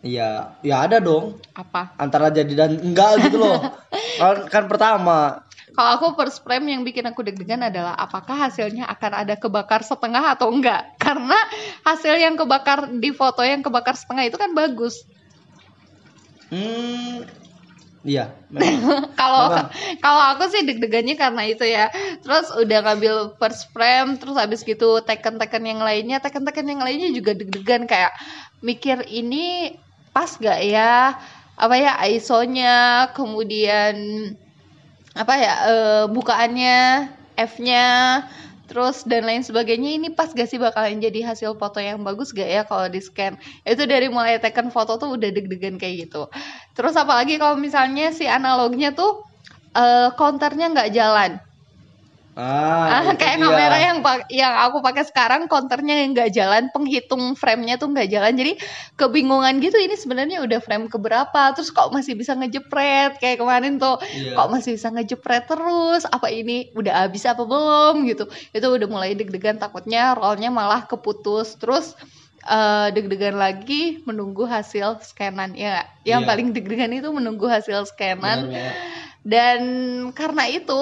iya 0.06 0.54
ya 0.62 0.86
ada 0.86 1.02
dong 1.02 1.42
Apa? 1.58 1.98
antara 1.98 2.30
jadi 2.30 2.54
dan 2.54 2.78
enggak 2.78 3.26
gitu 3.26 3.42
loh 3.42 3.58
kan, 4.22 4.46
kan 4.48 4.64
pertama 4.70 5.42
Kalau 5.76 5.92
aku 6.00 6.16
first 6.16 6.40
frame 6.40 6.72
yang 6.72 6.88
bikin 6.88 7.04
aku 7.04 7.20
deg-degan 7.20 7.60
adalah 7.68 8.00
apakah 8.00 8.48
hasilnya 8.48 8.88
akan 8.88 9.12
ada 9.12 9.36
kebakar 9.36 9.84
setengah 9.84 10.24
atau 10.32 10.48
enggak? 10.48 10.88
Karena 11.04 11.36
hasil 11.84 12.16
yang 12.16 12.40
kebakar 12.40 12.88
di 12.96 13.12
foto 13.12 13.44
yang 13.44 13.60
kebakar 13.60 13.92
setengah 13.92 14.24
itu 14.24 14.40
kan 14.40 14.56
bagus. 14.56 15.04
hmm 16.48 17.45
iya 18.06 18.32
kalau 19.20 19.52
kalau 20.00 20.24
aku 20.32 20.48
sih 20.48 20.64
deg-degannya 20.64 21.18
karena 21.20 21.44
itu 21.50 21.66
ya. 21.66 21.92
Terus 22.24 22.54
udah 22.56 22.80
ngambil 22.86 23.36
first 23.36 23.68
frame 23.76 24.16
terus 24.22 24.38
habis 24.40 24.62
gitu 24.64 25.02
teken-teken 25.04 25.66
yang 25.66 25.82
lainnya. 25.84 26.22
Teken-teken 26.24 26.70
yang 26.70 26.82
lainnya 26.86 27.12
juga 27.12 27.36
deg-degan 27.36 27.90
kayak 27.90 28.16
mikir 28.64 29.04
ini 29.10 29.76
pas 30.16 30.30
gak 30.40 30.62
ya? 30.64 31.20
Apa 31.60 31.76
ya 31.76 32.00
ISO-nya 32.08 33.10
kemudian 33.12 33.96
apa 35.16 35.34
ya 35.40 35.54
eh, 35.72 36.04
bukaannya 36.12 36.80
F-nya 37.36 37.88
terus 38.66 39.06
dan 39.06 39.26
lain 39.30 39.46
sebagainya 39.46 39.98
ini 40.02 40.08
pas 40.14 40.34
gak 40.34 40.50
sih 40.50 40.58
bakalan 40.58 40.98
jadi 40.98 41.34
hasil 41.34 41.56
foto 41.58 41.78
yang 41.82 42.02
bagus 42.02 42.34
gak 42.34 42.50
ya 42.50 42.62
kalau 42.66 42.90
di 42.90 43.00
scan? 43.00 43.38
Itu 43.64 43.86
dari 43.86 44.10
mulai 44.10 44.42
teken 44.42 44.74
foto 44.74 44.98
tuh 44.98 45.16
udah 45.18 45.30
deg-degan 45.30 45.78
kayak 45.78 46.10
gitu. 46.10 46.28
Terus 46.74 46.94
apalagi 46.98 47.38
kalau 47.38 47.56
misalnya 47.58 48.10
si 48.12 48.26
analognya 48.26 48.92
tuh 48.92 49.26
eh 49.76 50.10
counternya 50.16 50.72
nggak 50.72 50.90
jalan 50.96 51.36
ah, 52.36 53.02
Ah, 53.02 53.16
kayak 53.16 53.36
dia. 53.36 53.48
kamera 53.48 53.78
yang 53.80 53.98
yang 54.28 54.54
aku 54.62 54.80
pakai 54.80 55.04
sekarang 55.04 55.48
counternya 55.48 56.04
yang 56.04 56.12
nggak 56.12 56.32
jalan 56.32 56.68
penghitung 56.70 57.34
frame-nya 57.34 57.76
tuh 57.76 57.90
nggak 57.90 58.08
jalan 58.08 58.36
jadi 58.36 58.54
kebingungan 58.94 59.60
gitu 59.60 59.76
ini 59.76 59.96
sebenarnya 59.96 60.44
udah 60.44 60.60
frame 60.60 60.86
keberapa 60.86 61.52
terus 61.52 61.72
kok 61.72 61.90
masih 61.90 62.14
bisa 62.14 62.36
ngejepret 62.36 63.18
kayak 63.18 63.40
kemarin 63.40 63.76
tuh 63.76 63.98
Iya. 64.06 64.36
kok 64.36 64.48
masih 64.50 64.76
bisa 64.76 64.92
ngejepret 64.92 65.44
terus 65.46 66.04
apa 66.06 66.28
ini 66.28 66.70
udah 66.74 67.08
habis 67.08 67.24
apa 67.24 67.42
belum 67.42 68.04
gitu 68.06 68.28
itu 68.52 68.68
udah 68.68 68.88
mulai 68.88 69.16
deg-degan 69.16 69.56
takutnya 69.56 70.12
rollnya 70.12 70.52
malah 70.52 70.84
keputus 70.86 71.56
terus 71.56 71.96
eh, 72.44 72.88
deg-degan 72.92 73.36
lagi 73.36 74.04
menunggu 74.04 74.44
hasil 74.44 75.00
scanan 75.02 75.56
ya 75.56 75.82
yang 76.04 76.22
Iya. 76.24 76.30
paling 76.30 76.48
deg-degan 76.52 76.92
itu 76.94 77.10
menunggu 77.10 77.48
hasil 77.48 77.88
scanan 77.88 78.52
Benar 78.52 78.60
banget. 78.60 78.74
dan 79.26 79.62
karena 80.14 80.44
itu 80.46 80.82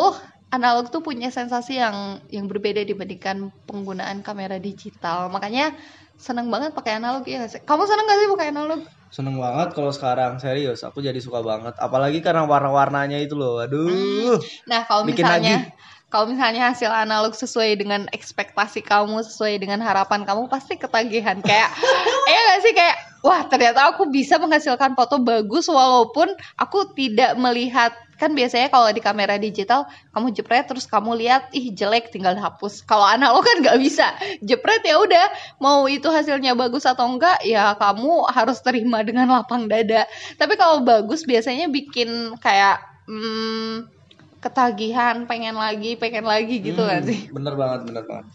analog 0.54 0.94
tuh 0.94 1.02
punya 1.02 1.34
sensasi 1.34 1.82
yang 1.82 2.22
yang 2.30 2.46
berbeda 2.46 2.86
dibandingkan 2.86 3.50
penggunaan 3.66 4.22
kamera 4.22 4.62
digital. 4.62 5.34
Makanya 5.34 5.74
seneng 6.14 6.54
banget 6.54 6.78
pakai 6.78 7.02
analog 7.02 7.26
ya. 7.26 7.50
Kamu 7.50 7.84
seneng 7.90 8.06
gak 8.06 8.20
sih 8.22 8.30
pakai 8.30 8.50
analog? 8.54 8.82
seneng 9.14 9.38
banget 9.38 9.78
kalau 9.78 9.94
sekarang. 9.94 10.42
Serius 10.42 10.82
aku 10.82 11.06
jadi 11.06 11.22
suka 11.22 11.46
banget. 11.46 11.78
Apalagi 11.78 12.26
karena 12.26 12.50
warna-warnanya 12.50 13.22
itu 13.22 13.38
loh. 13.38 13.62
Aduh. 13.62 14.42
Nah, 14.66 14.90
kalau 14.90 15.06
misalnya 15.06 15.70
kalau 16.10 16.30
misalnya 16.30 16.74
hasil 16.74 16.90
analog 16.90 17.38
sesuai 17.38 17.78
dengan 17.78 18.10
ekspektasi 18.10 18.82
kamu, 18.82 19.22
sesuai 19.22 19.62
dengan 19.62 19.86
harapan 19.86 20.26
kamu 20.26 20.50
pasti 20.50 20.82
ketagihan. 20.82 21.38
Kayak 21.46 21.70
ya 22.34 22.40
gak 22.50 22.60
sih? 22.66 22.74
Kayak 22.74 22.98
wah 23.22 23.46
ternyata 23.46 23.94
aku 23.94 24.10
bisa 24.10 24.42
menghasilkan 24.42 24.98
foto 24.98 25.22
bagus 25.22 25.70
walaupun 25.70 26.34
aku 26.58 26.98
tidak 26.98 27.38
melihat 27.38 27.94
kan 28.24 28.32
biasanya 28.32 28.72
kalau 28.72 28.88
di 28.88 29.04
kamera 29.04 29.36
digital 29.36 29.84
kamu 30.16 30.32
jepret 30.32 30.64
terus 30.64 30.88
kamu 30.88 31.20
lihat 31.20 31.52
ih 31.52 31.76
jelek 31.76 32.08
tinggal 32.08 32.40
hapus. 32.40 32.88
Kalau 32.88 33.04
analog 33.04 33.44
kan 33.44 33.60
nggak 33.60 33.76
bisa. 33.84 34.16
Jepret 34.40 34.80
ya 34.88 34.96
udah. 34.98 35.28
Mau 35.60 35.84
itu 35.92 36.08
hasilnya 36.08 36.56
bagus 36.56 36.88
atau 36.88 37.04
enggak 37.04 37.44
ya 37.44 37.76
kamu 37.76 38.32
harus 38.32 38.64
terima 38.64 39.04
dengan 39.04 39.28
lapang 39.28 39.68
dada. 39.68 40.08
Tapi 40.40 40.56
kalau 40.56 40.80
bagus 40.82 41.28
biasanya 41.28 41.68
bikin 41.68 42.40
kayak 42.40 42.80
hmm, 43.06 43.92
ketagihan 44.40 45.24
pengen 45.24 45.56
lagi 45.56 45.96
pengen 45.96 46.28
lagi 46.28 46.60
gitu 46.60 46.84
kan 46.84 47.00
Hmm, 47.00 47.08
sih? 47.08 47.32
bener 47.32 47.56
banget 47.56 47.88
bener 47.88 48.04
banget. 48.04 48.26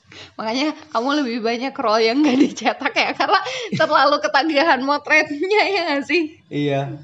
Makanya 0.41 0.69
kamu 0.89 1.09
lebih 1.21 1.39
banyak 1.45 1.73
roll 1.77 2.01
yang 2.01 2.25
gak 2.25 2.39
dicetak 2.41 2.95
ya 2.97 3.13
karena 3.13 3.41
terlalu 3.77 4.17
ketagihan 4.21 4.81
motretnya 4.81 5.63
ya 5.69 5.81
gak 5.93 6.05
sih? 6.09 6.23
Iya. 6.49 6.97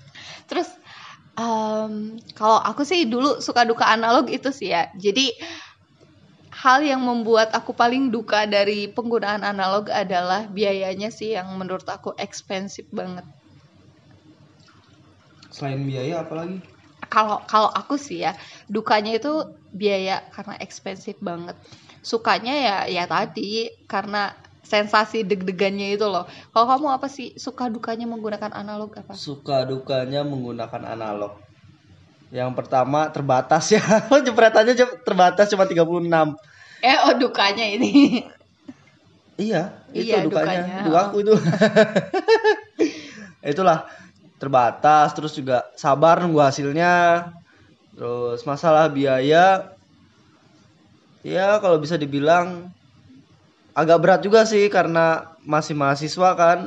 Terus 0.45 0.69
em, 1.95 2.19
kalau 2.35 2.59
aku 2.59 2.83
sih 2.83 3.07
dulu 3.07 3.39
suka 3.39 3.63
duka 3.63 3.87
analog 3.87 4.27
itu 4.27 4.51
sih 4.51 4.75
ya. 4.75 4.91
Jadi 4.99 5.31
hal 6.51 6.83
yang 6.83 7.07
membuat 7.07 7.55
aku 7.55 7.71
paling 7.71 8.11
duka 8.11 8.51
dari 8.51 8.91
penggunaan 8.91 9.47
analog 9.47 9.87
adalah 9.95 10.51
biayanya 10.51 11.15
sih 11.15 11.39
yang 11.39 11.55
menurut 11.55 11.87
aku 11.87 12.11
expensive 12.19 12.91
banget. 12.91 13.23
Selain 15.55 15.79
biaya 15.87 16.27
apalagi 16.27 16.75
kalau 17.15 17.39
kalau 17.47 17.71
aku 17.71 17.95
sih 17.95 18.27
ya 18.27 18.35
dukanya 18.67 19.15
itu 19.15 19.55
biaya 19.71 20.25
karena 20.35 20.59
ekspensif 20.59 21.15
banget. 21.23 21.55
Sukanya 22.03 22.55
ya 22.59 22.77
ya 22.91 23.05
tadi 23.07 23.71
karena 23.87 24.35
sensasi 24.65 25.23
deg-degannya 25.23 25.95
itu 25.95 26.09
loh. 26.09 26.25
Kalau 26.51 26.67
kamu 26.67 26.87
apa 26.97 27.07
sih 27.07 27.37
suka 27.37 27.69
dukanya 27.69 28.09
menggunakan 28.09 28.51
analog 28.57 28.97
apa? 28.97 29.13
Suka 29.15 29.69
dukanya 29.69 30.25
menggunakan 30.25 30.83
analog. 30.89 31.44
Yang 32.35 32.51
pertama 32.59 33.07
terbatas 33.15 33.71
ya. 33.71 33.79
Jepretannya 34.27 34.75
terbatas 35.07 35.47
cuma 35.55 35.71
36. 35.71 35.79
eh 36.85 36.99
oh 37.07 37.15
dukanya 37.17 37.65
ini 37.65 38.21
Iya, 39.39 39.71
itu 39.95 40.11
Iya, 40.15 40.27
dukanya. 40.27 40.63
dukanya. 40.63 40.83
Dua 40.87 41.01
aku 41.11 41.17
itu. 41.23 41.35
Itulah 43.55 43.87
terbatas 44.43 45.15
terus 45.15 45.33
juga 45.39 45.63
sabar 45.79 46.19
nunggu 46.23 46.43
hasilnya. 46.43 47.31
Terus 47.95 48.43
masalah 48.43 48.91
biaya 48.91 49.71
ya 51.23 51.49
kalau 51.63 51.79
bisa 51.79 51.95
dibilang 51.95 52.69
agak 53.75 53.99
berat 54.03 54.21
juga 54.27 54.43
sih 54.47 54.67
karena 54.71 55.39
masih 55.47 55.75
mahasiswa 55.79 56.31
kan. 56.35 56.59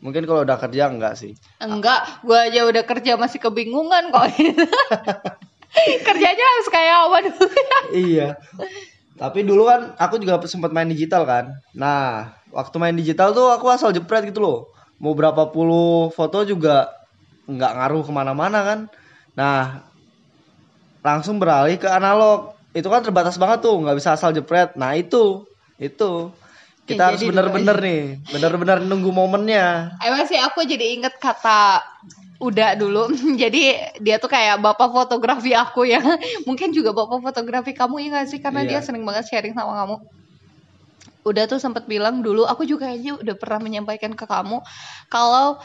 Mungkin 0.00 0.24
kalau 0.24 0.48
udah 0.48 0.56
kerja 0.56 0.88
enggak 0.88 1.14
sih. 1.20 1.36
enggak 1.60 2.24
gua 2.24 2.48
aja 2.48 2.64
udah 2.64 2.84
kerja 2.88 3.20
masih 3.20 3.36
kebingungan 3.36 4.08
kok 4.08 4.32
kerjanya 6.08 6.44
harus 6.44 6.68
kayak 6.72 6.96
apa 7.06 7.18
dulu 7.30 7.46
iya. 8.08 8.28
Tapi 9.20 9.44
dulu 9.44 9.68
kan 9.68 9.92
aku 10.00 10.16
juga 10.16 10.40
sempat 10.48 10.72
main 10.72 10.88
digital 10.88 11.28
kan. 11.28 11.52
Nah, 11.76 12.32
waktu 12.48 12.76
main 12.80 12.96
digital 12.96 13.36
tuh 13.36 13.52
aku 13.52 13.68
asal 13.68 13.92
jepret 13.92 14.24
gitu 14.24 14.40
loh. 14.40 14.58
Mau 14.96 15.12
berapa 15.12 15.52
puluh 15.52 16.08
foto 16.08 16.42
juga 16.48 16.88
nggak 17.44 17.72
ngaruh 17.76 18.02
ke 18.02 18.12
mana-mana 18.12 18.58
kan. 18.64 18.80
Nah, 19.36 19.84
langsung 21.04 21.36
beralih 21.36 21.76
ke 21.76 21.88
analog. 21.88 22.56
Itu 22.72 22.88
kan 22.88 23.04
terbatas 23.04 23.36
banget 23.36 23.66
tuh, 23.66 23.76
nggak 23.82 23.98
bisa 24.00 24.16
asal 24.16 24.32
jepret. 24.32 24.72
Nah 24.78 24.96
itu, 24.96 25.44
itu 25.76 26.30
kita 26.90 27.02
Ya, 27.02 27.08
harus 27.14 27.22
bener-bener 27.22 27.76
nih, 27.78 28.00
bener-bener 28.26 28.78
nunggu 28.82 29.10
momennya. 29.14 29.94
Emang 30.02 30.24
sih 30.26 30.38
aku 30.38 30.66
jadi 30.66 30.86
inget 30.98 31.14
kata 31.22 31.80
udah 32.40 32.72
dulu. 32.72 33.12
Jadi 33.42 33.76
dia 34.00 34.16
tuh 34.16 34.30
kayak 34.32 34.64
bapak 34.64 34.88
fotografi 34.90 35.52
aku 35.52 35.84
ya. 35.84 36.00
Mungkin 36.48 36.72
juga 36.72 36.90
bapak 36.96 37.20
fotografi 37.20 37.76
kamu 37.76 37.94
ya 38.00 38.06
gak 38.16 38.26
sih? 38.32 38.40
Karena 38.40 38.64
dia 38.64 38.80
Iya. 38.80 38.84
sering 38.86 39.04
banget 39.04 39.28
sharing 39.28 39.52
sama 39.52 39.76
kamu. 39.84 39.96
Udah 41.28 41.44
tuh 41.44 41.60
sempat 41.60 41.84
bilang 41.84 42.24
dulu, 42.24 42.48
aku 42.48 42.64
juga 42.64 42.88
kayaknya 42.88 43.20
udah 43.20 43.36
pernah 43.36 43.60
menyampaikan 43.60 44.16
ke 44.16 44.24
kamu 44.24 44.56
kalau 45.12 45.60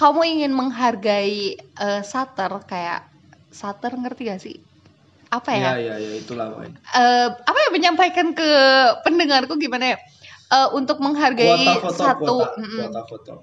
kamu 0.00 0.20
ingin 0.40 0.52
menghargai 0.56 1.56
eh, 1.56 2.02
Sater 2.04 2.52
kayak 2.64 3.04
Sater 3.52 3.92
ngerti 3.92 4.22
gak 4.28 4.40
sih? 4.40 4.56
Apa 5.28 5.52
ya? 5.52 5.76
Iya, 5.76 5.76
iya, 5.84 5.94
iya, 6.00 6.10
itulah 6.16 6.48
pokoknya. 6.48 6.76
eh, 6.96 7.28
apa 7.28 7.58
ya 7.60 7.70
menyampaikan 7.76 8.32
ke 8.32 8.48
pendengarku 9.04 9.60
gimana 9.60 9.96
ya? 9.96 9.98
Eh, 10.46 10.68
untuk 10.78 11.02
menghargai 11.02 11.58
Kuota 11.58 11.90
foto, 11.90 11.98
satu 11.98 12.36
kuota, 12.38 13.02
kuota 13.02 13.02
foto. 13.02 13.34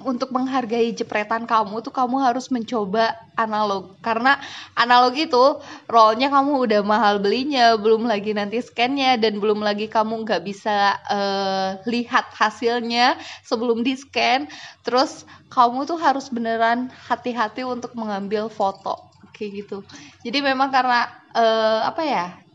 untuk 0.00 0.32
menghargai 0.32 0.96
jepretan 0.96 1.44
kamu 1.44 1.84
tuh 1.84 1.92
kamu 1.92 2.24
harus 2.24 2.50
mencoba 2.50 3.14
analog. 3.38 3.94
Karena 4.02 4.40
analog 4.74 5.14
itu 5.14 5.60
rollnya 5.86 6.32
kamu 6.32 6.66
udah 6.66 6.80
mahal 6.82 7.22
belinya 7.22 7.76
belum 7.78 8.08
lagi 8.10 8.32
nanti 8.34 8.58
scannya 8.64 9.20
dan 9.20 9.38
belum 9.38 9.60
lagi 9.62 9.86
kamu 9.86 10.26
nggak 10.26 10.42
bisa 10.42 10.98
eh, 11.06 11.68
lihat 11.86 12.32
hasilnya 12.34 13.14
sebelum 13.46 13.86
di 13.86 13.94
scan 13.94 14.50
terus 14.82 15.28
kamu 15.52 15.86
tuh 15.86 16.00
harus 16.00 16.26
beneran 16.32 16.90
hati-hati 17.06 17.62
untuk 17.62 17.94
mengambil 17.94 18.50
foto. 18.50 18.98
Kayak 19.36 19.50
gitu. 19.62 19.78
Jadi 20.26 20.38
memang 20.42 20.74
karena 20.74 21.06
eh, 21.38 21.80
apa 21.86 22.02
ya 22.02 22.49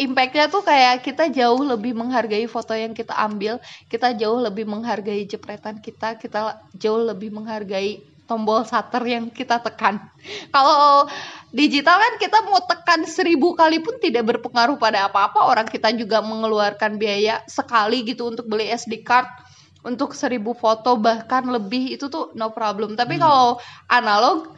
impactnya 0.00 0.48
tuh 0.48 0.64
kayak 0.64 1.04
kita 1.04 1.28
jauh 1.28 1.60
lebih 1.60 1.92
menghargai 1.92 2.48
foto 2.48 2.72
yang 2.72 2.96
kita 2.96 3.12
ambil, 3.12 3.60
kita 3.92 4.16
jauh 4.16 4.40
lebih 4.40 4.64
menghargai 4.64 5.28
jepretan 5.28 5.78
kita, 5.84 6.16
kita 6.16 6.64
jauh 6.72 7.04
lebih 7.04 7.28
menghargai 7.28 8.00
tombol 8.24 8.64
shutter 8.64 9.02
yang 9.04 9.28
kita 9.28 9.60
tekan. 9.60 10.00
Kalau 10.54 11.04
digital 11.52 11.98
kan 11.98 12.14
kita 12.16 12.38
mau 12.46 12.62
tekan 12.64 13.04
seribu 13.04 13.52
kali 13.58 13.82
pun 13.84 13.98
tidak 14.00 14.24
berpengaruh 14.38 14.80
pada 14.80 15.10
apa-apa. 15.10 15.44
Orang 15.44 15.66
kita 15.68 15.92
juga 15.92 16.24
mengeluarkan 16.24 16.96
biaya 16.96 17.44
sekali 17.50 18.06
gitu 18.06 18.30
untuk 18.30 18.48
beli 18.48 18.70
SD 18.70 19.02
card 19.02 19.26
untuk 19.80 20.12
seribu 20.12 20.52
foto 20.52 20.96
bahkan 21.00 21.42
lebih 21.50 21.98
itu 21.98 22.06
tuh 22.06 22.30
no 22.38 22.54
problem. 22.54 22.94
Tapi 22.94 23.18
kalau 23.18 23.58
analog 23.90 24.54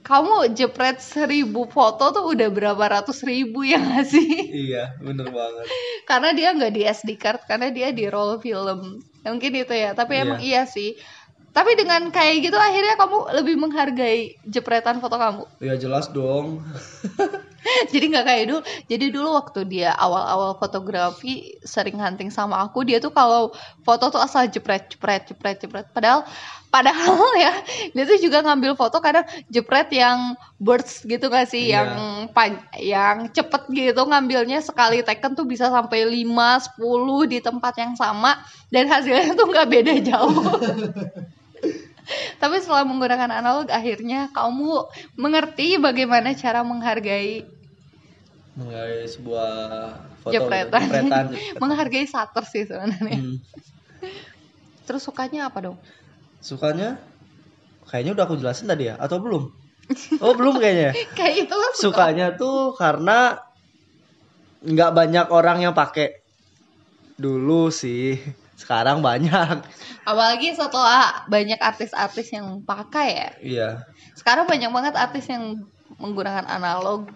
kamu 0.00 0.52
jepret 0.52 0.98
seribu 0.98 1.66
foto 1.66 2.10
tuh 2.10 2.24
udah 2.28 2.48
berapa 2.48 2.80
ratus 2.80 3.20
ribu 3.22 3.62
ya 3.62 3.76
gak 3.76 4.06
sih? 4.06 4.28
Iya, 4.68 4.96
bener 4.98 5.28
banget. 5.28 5.64
karena 6.04 6.32
dia 6.32 6.48
nggak 6.50 6.72
di 6.72 6.82
SD 6.82 7.10
card 7.14 7.44
karena 7.44 7.68
dia 7.68 7.92
di 7.92 8.08
roll 8.08 8.38
film 8.38 9.04
Ya, 9.20 9.34
mungkin 9.34 9.52
itu 9.52 9.74
ya 9.74 9.92
tapi 9.92 10.16
Iya. 10.16 10.22
emang 10.24 10.40
iya 10.40 10.62
sih 10.64 10.96
tapi 11.50 11.74
dengan 11.74 12.08
kayak 12.08 12.38
gitu 12.40 12.54
akhirnya 12.54 12.94
kamu 12.94 13.18
lebih 13.34 13.54
menghargai 13.58 14.38
jepretan 14.42 14.98
foto 14.98 15.16
kamu 15.16 15.42
Ya 15.58 15.74
jelas 15.74 16.08
dong. 16.08 16.62
jadi 17.92 18.04
nggak 18.10 18.26
kayak 18.26 18.44
dulu. 18.48 18.60
Jadi 18.88 19.06
dulu 19.12 19.28
waktu 19.36 19.60
dia 19.68 19.90
awal-awal 19.94 20.56
fotografi 20.56 21.56
sering 21.62 21.98
hunting 22.00 22.32
sama 22.32 22.60
aku 22.64 22.84
dia 22.84 22.98
tuh 22.98 23.12
kalau 23.12 23.52
foto 23.82 24.12
tuh 24.12 24.20
asal 24.20 24.46
jepret 24.48 24.88
jepret 24.92 25.28
jepret 25.28 25.56
jepret. 25.60 25.86
Padahal 25.92 26.24
padahal 26.68 27.16
ya 27.44 27.52
dia 27.96 28.04
tuh 28.04 28.18
juga 28.20 28.44
ngambil 28.44 28.76
foto 28.76 29.00
kadang 29.00 29.24
jepret 29.48 29.88
yang 29.92 30.36
burst 30.60 31.04
gitu 31.08 31.28
gak 31.32 31.48
sih? 31.48 31.72
Iya. 31.72 31.84
yang 31.84 31.90
pan- 32.32 32.66
yang 32.76 33.16
cepet 33.32 33.62
gitu 33.72 34.02
ngambilnya 34.04 34.60
sekali 34.60 35.00
taken 35.00 35.36
tuh 35.36 35.48
bisa 35.48 35.68
sampai 35.72 36.04
5 36.04 36.76
10 36.76 37.32
di 37.32 37.38
tempat 37.40 37.74
yang 37.80 37.92
sama 37.96 38.36
dan 38.68 38.88
hasilnya 38.88 39.32
tuh 39.32 39.48
nggak 39.48 39.68
beda 39.68 39.94
jauh. 40.04 40.36
Tapi 42.40 42.56
setelah 42.64 42.88
menggunakan 42.88 43.28
analog 43.28 43.68
akhirnya 43.68 44.32
kamu 44.32 44.88
mengerti 45.20 45.76
bagaimana 45.76 46.32
cara 46.32 46.64
menghargai 46.64 47.57
Mengenai 48.58 49.06
sebuah 49.06 49.50
foto 50.18 50.34
jepretan. 50.34 50.82
jepretan. 50.82 51.24
menghargai 51.62 52.10
sater 52.10 52.42
sih 52.42 52.66
sebenarnya. 52.66 53.22
Hmm. 53.22 53.38
Terus 54.82 55.06
sukanya 55.06 55.46
apa 55.46 55.62
dong? 55.62 55.78
Sukanya 56.42 56.98
kayaknya 57.86 58.18
udah 58.18 58.24
aku 58.26 58.34
jelasin 58.34 58.66
tadi 58.66 58.90
ya 58.90 58.98
atau 58.98 59.22
belum? 59.22 59.54
Oh, 60.20 60.34
belum 60.36 60.60
kayaknya. 60.60 60.92
Kayak 61.18 61.48
itu 61.48 61.54
lah 61.54 61.70
suka. 61.72 61.84
Sukanya 61.86 62.26
tuh 62.36 62.76
karena 62.76 63.40
nggak 64.60 64.90
banyak 64.92 65.26
orang 65.32 65.64
yang 65.64 65.72
pakai. 65.72 66.20
Dulu 67.18 67.72
sih, 67.74 68.14
sekarang 68.54 69.02
banyak. 69.02 69.64
Apalagi 70.06 70.54
setelah 70.54 71.26
banyak 71.26 71.58
artis-artis 71.58 72.30
yang 72.30 72.62
pakai 72.62 73.08
ya. 73.10 73.30
Iya. 73.42 73.68
Sekarang 74.14 74.46
banyak 74.46 74.70
banget 74.70 74.94
artis 74.94 75.26
yang 75.26 75.66
menggunakan 75.98 76.46
analog. 76.46 77.10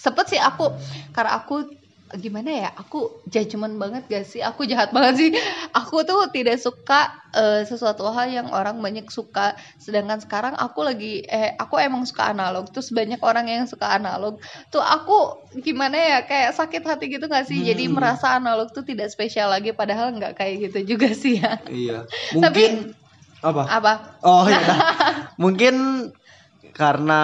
Sempet 0.00 0.32
sih 0.32 0.40
aku 0.40 0.72
karena 1.12 1.36
aku 1.36 1.76
gimana 2.10 2.50
ya 2.50 2.70
aku 2.74 3.22
judgement 3.30 3.78
banget 3.78 4.02
gak 4.10 4.26
sih 4.26 4.42
aku 4.42 4.66
jahat 4.66 4.90
banget 4.90 5.14
sih 5.14 5.30
aku 5.70 6.02
tuh 6.02 6.26
tidak 6.34 6.58
suka 6.58 7.06
eh, 7.30 7.62
sesuatu 7.62 8.02
hal 8.10 8.26
yang 8.26 8.48
orang 8.50 8.82
banyak 8.82 9.06
suka 9.06 9.54
sedangkan 9.78 10.18
sekarang 10.18 10.58
aku 10.58 10.82
lagi 10.82 11.22
eh 11.22 11.54
aku 11.54 11.78
emang 11.78 12.02
suka 12.02 12.34
analog 12.34 12.66
terus 12.74 12.90
banyak 12.90 13.22
orang 13.22 13.46
yang 13.46 13.62
suka 13.70 13.94
analog 13.94 14.42
tuh 14.74 14.82
aku 14.82 15.38
gimana 15.62 15.94
ya 15.94 16.18
kayak 16.26 16.50
sakit 16.50 16.82
hati 16.82 17.14
gitu 17.14 17.30
gak 17.30 17.46
sih 17.46 17.62
jadi 17.62 17.86
Hmm. 17.86 17.94
merasa 17.94 18.34
analog 18.34 18.74
tuh 18.74 18.82
tidak 18.82 19.06
spesial 19.06 19.46
lagi 19.46 19.70
padahal 19.70 20.10
nggak 20.10 20.34
kayak 20.34 20.66
gitu 20.66 20.98
juga 20.98 21.14
sih 21.22 21.38
ya 21.38 21.62
Iya. 21.70 22.10
Tapi- 22.34 22.74
Mungkin 22.74 22.74
apa? 23.46 23.62
apa 23.70 23.92
Oh 24.26 24.50
iya. 24.50 24.58
Mungkin 25.38 25.74
karena 26.74 27.22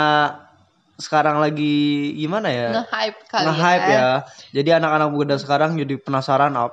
sekarang 0.96 1.40
lagi 1.40 2.12
gimana 2.16 2.48
ya? 2.48 2.68
nge-hype 2.80 3.20
kali 3.28 3.44
nge-hype 3.44 3.88
ya. 3.88 4.08
Jadi 4.56 4.70
anak-anak 4.80 5.10
muda 5.12 5.34
sekarang 5.36 5.76
jadi 5.76 6.00
penasaran 6.00 6.56
up. 6.56 6.72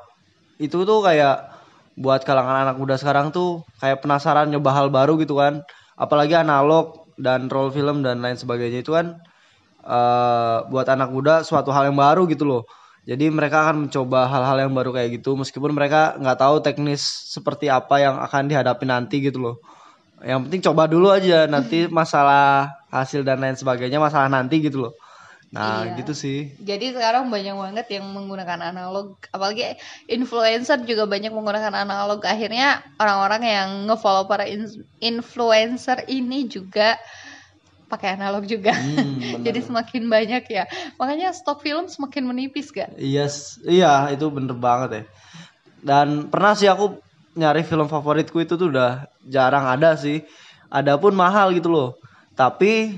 Itu 0.60 0.88
tuh 0.88 1.04
kayak 1.04 1.52
buat 2.00 2.26
kalangan 2.26 2.66
anak 2.66 2.78
muda 2.80 2.96
sekarang 2.98 3.30
tuh 3.30 3.62
kayak 3.78 4.02
penasaran 4.02 4.50
nyoba 4.50 4.72
hal 4.74 4.88
baru 4.90 5.20
gitu 5.20 5.38
kan. 5.38 5.62
Apalagi 6.00 6.40
analog 6.40 7.04
dan 7.20 7.52
roll 7.52 7.70
film 7.70 8.02
dan 8.02 8.24
lain 8.24 8.40
sebagainya 8.40 8.82
itu 8.82 8.96
kan 8.96 9.20
eh 9.84 10.58
buat 10.72 10.88
anak 10.88 11.12
muda 11.12 11.44
suatu 11.44 11.70
hal 11.76 11.92
yang 11.92 12.00
baru 12.00 12.24
gitu 12.32 12.48
loh. 12.48 12.64
Jadi 13.04 13.28
mereka 13.28 13.68
akan 13.68 13.88
mencoba 13.88 14.32
hal-hal 14.32 14.64
yang 14.64 14.72
baru 14.72 14.96
kayak 14.96 15.20
gitu 15.20 15.36
meskipun 15.36 15.76
mereka 15.76 16.16
nggak 16.16 16.40
tahu 16.40 16.64
teknis 16.64 17.04
seperti 17.28 17.68
apa 17.68 18.00
yang 18.00 18.16
akan 18.24 18.48
dihadapi 18.48 18.88
nanti 18.88 19.20
gitu 19.20 19.44
loh. 19.44 19.56
Yang 20.24 20.40
penting 20.48 20.62
coba 20.64 20.84
dulu 20.88 21.12
aja 21.12 21.46
nanti 21.46 21.86
masalah 21.92 22.72
hasil 22.88 23.28
dan 23.28 23.44
lain 23.44 23.60
sebagainya 23.60 24.00
masalah 24.00 24.32
nanti 24.32 24.64
gitu 24.64 24.88
loh. 24.88 24.94
Nah, 25.54 25.86
Iya. 25.86 26.02
gitu 26.02 26.18
sih. 26.18 26.50
Jadi 26.58 26.98
sekarang 26.98 27.30
banyak 27.30 27.54
banget 27.54 27.86
yang 28.00 28.10
menggunakan 28.10 28.74
analog, 28.74 29.22
apalagi 29.30 29.78
influencer 30.10 30.82
juga 30.82 31.06
banyak 31.06 31.30
menggunakan 31.30 31.76
analog. 31.78 32.26
Akhirnya 32.26 32.82
orang-orang 32.98 33.44
yang 33.46 33.70
ngefollow 33.86 34.26
para 34.26 34.50
in- 34.50 34.82
influencer 34.98 36.10
ini 36.10 36.50
juga 36.50 36.98
pakai 37.86 38.18
analog 38.18 38.50
juga. 38.50 38.74
Hmm. 38.74 39.38
Jadi 39.46 39.60
semakin 39.62 40.10
banyak 40.10 40.44
ya. 40.50 40.66
Makanya 40.98 41.30
stok 41.38 41.62
film 41.62 41.86
semakin 41.86 42.26
menipis 42.26 42.74
gak? 42.74 42.90
Iya, 42.98 43.30
s- 43.30 43.62
iya 43.62 44.10
itu 44.10 44.26
bener 44.34 44.58
banget 44.58 44.90
ya. 44.90 45.04
Dan 45.84 46.34
pernah 46.34 46.58
sih 46.58 46.66
aku 46.66 46.98
nyari 47.34 47.66
film 47.66 47.90
favoritku 47.90 48.42
itu 48.42 48.54
tuh 48.56 48.70
udah 48.70 49.10
jarang 49.26 49.66
ada 49.66 49.98
sih. 49.98 50.22
Ada 50.74 50.98
pun 50.98 51.14
mahal 51.14 51.54
gitu 51.54 51.70
loh. 51.70 51.90
Tapi 52.34 52.98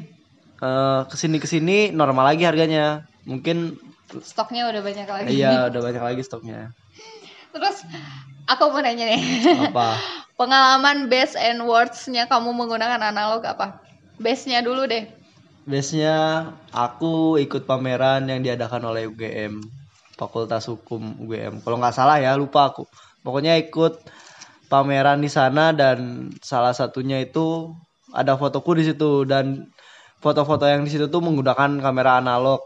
eh, 0.59 0.99
ke 1.07 1.15
sini 1.15 1.37
ke 1.39 1.47
sini 1.47 1.91
normal 1.91 2.35
lagi 2.35 2.43
harganya. 2.47 3.03
Mungkin 3.27 3.75
Stoknya 4.21 4.69
udah 4.69 4.81
banyak 4.85 5.07
lagi. 5.09 5.27
iya 5.33 5.67
udah 5.67 5.81
banyak 5.81 6.03
lagi 6.03 6.21
stoknya. 6.21 6.71
Terus 7.51 7.83
aku 8.45 8.69
mau 8.69 8.79
nanya 8.79 9.09
nih. 9.11 9.21
Apa? 9.73 9.97
Pengalaman 10.39 11.07
best 11.07 11.33
and 11.39 11.63
worst-nya 11.65 12.27
kamu 12.29 12.53
menggunakan 12.53 13.01
analog 13.01 13.41
apa? 13.47 13.81
Best-nya 14.21 14.61
dulu 14.61 14.85
deh. 14.85 15.07
Biasanya 15.65 16.45
aku 16.69 17.41
ikut 17.41 17.65
pameran 17.65 18.29
yang 18.29 18.45
diadakan 18.45 18.85
oleh 18.93 19.09
UGM, 19.09 19.63
Fakultas 20.13 20.69
Hukum 20.69 21.17
UGM. 21.25 21.65
Kalau 21.65 21.81
nggak 21.81 21.95
salah 21.95 22.21
ya, 22.21 22.37
lupa 22.37 22.69
aku. 22.69 22.85
Pokoknya 23.25 23.57
ikut 23.57 24.05
pameran 24.67 25.21
di 25.21 25.29
sana 25.29 25.71
dan 25.71 26.29
salah 26.41 26.73
satunya 26.73 27.21
itu 27.21 27.73
ada 28.13 28.37
fotoku 28.39 28.77
di 28.77 28.83
situ 28.87 29.25
dan 29.27 29.69
foto-foto 30.23 30.65
yang 30.65 30.87
di 30.87 30.91
situ 30.93 31.11
tuh 31.11 31.21
menggunakan 31.21 31.81
kamera 31.81 32.21
analog. 32.23 32.61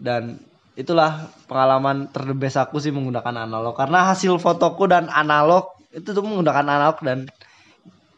Dan 0.00 0.40
itulah 0.74 1.28
pengalaman 1.44 2.08
terdebes 2.08 2.56
aku 2.56 2.80
sih 2.80 2.88
menggunakan 2.90 3.44
analog 3.44 3.76
karena 3.76 4.10
hasil 4.14 4.40
fotoku 4.40 4.88
dan 4.88 5.12
analog 5.12 5.68
itu 5.92 6.14
tuh 6.14 6.24
menggunakan 6.24 6.64
analog 6.64 6.96
dan 7.04 7.28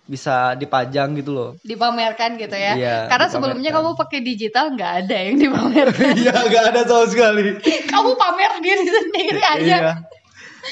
bisa 0.07 0.53
dipajang 0.59 1.17
gitu 1.17 1.31
loh. 1.33 1.51
Dipamerkan 1.65 2.37
gitu 2.37 2.53
ya. 2.53 2.75
Iya, 2.77 2.97
Karena 3.09 3.27
sebelumnya 3.31 3.71
dipamerkan. 3.71 3.97
kamu 3.97 4.01
pakai 4.03 4.19
digital 4.21 4.65
nggak 4.77 4.93
ada 5.07 5.17
yang 5.17 5.37
dipamerkan. 5.41 6.15
Iya, 6.23 6.35
gak 6.53 6.65
ada 6.75 6.81
sama 6.85 7.07
sekali. 7.09 7.43
kamu 7.89 8.11
pamer 8.19 8.53
diri 8.61 8.85
sendiri 8.87 9.43
aja. 9.43 9.77
Iya. 9.79 9.93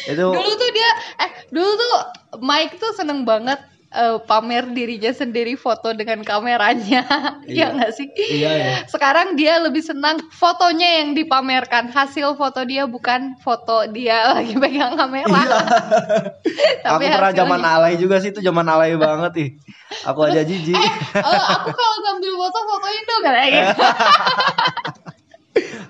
Itu 0.06 0.32
Dulu 0.32 0.52
tuh 0.54 0.70
dia 0.70 0.90
eh 1.20 1.30
dulu 1.50 1.70
tuh 1.74 1.94
Mike 2.40 2.78
tuh 2.78 2.92
seneng 2.94 3.26
banget 3.26 3.58
eh, 3.90 4.22
pamer 4.22 4.70
dirinya 4.70 5.10
sendiri 5.10 5.58
foto 5.58 5.90
dengan 5.90 6.22
kameranya. 6.22 7.02
Iya 7.42 7.50
Iya. 7.50 7.66
nggak 7.74 7.90
sih? 7.90 8.06
Iya, 8.14 8.50
iya. 8.54 8.74
Sekarang 8.86 9.34
dia 9.34 9.58
lebih 9.58 9.82
senang 9.82 10.22
fotonya 10.30 11.02
yang 11.02 11.18
dipamerkan. 11.18 11.90
Hasil 11.90 12.38
foto 12.38 12.62
dia 12.62 12.86
bukan 12.86 13.34
foto 13.42 13.90
dia 13.90 14.22
lagi 14.38 14.54
pegang 14.54 14.94
kamera. 14.94 15.26
Iya. 15.26 15.58
aku 16.94 17.02
pernah 17.02 17.32
zaman 17.34 17.62
alay 17.66 17.98
juga 17.98 18.22
sih 18.22 18.30
itu 18.30 18.38
zaman 18.40 18.64
alay 18.70 18.94
banget 18.94 19.32
ih. 19.42 19.50
Aku 20.06 20.22
aja 20.22 20.46
jijik. 20.46 20.78
Eh, 20.78 20.92
aku 21.50 21.68
kalau 21.74 21.96
ngambil 22.06 22.32
foto 22.38 22.58
fotoin 22.62 23.02
dong 23.04 23.22
kayak 23.26 23.48
gitu. 23.50 23.82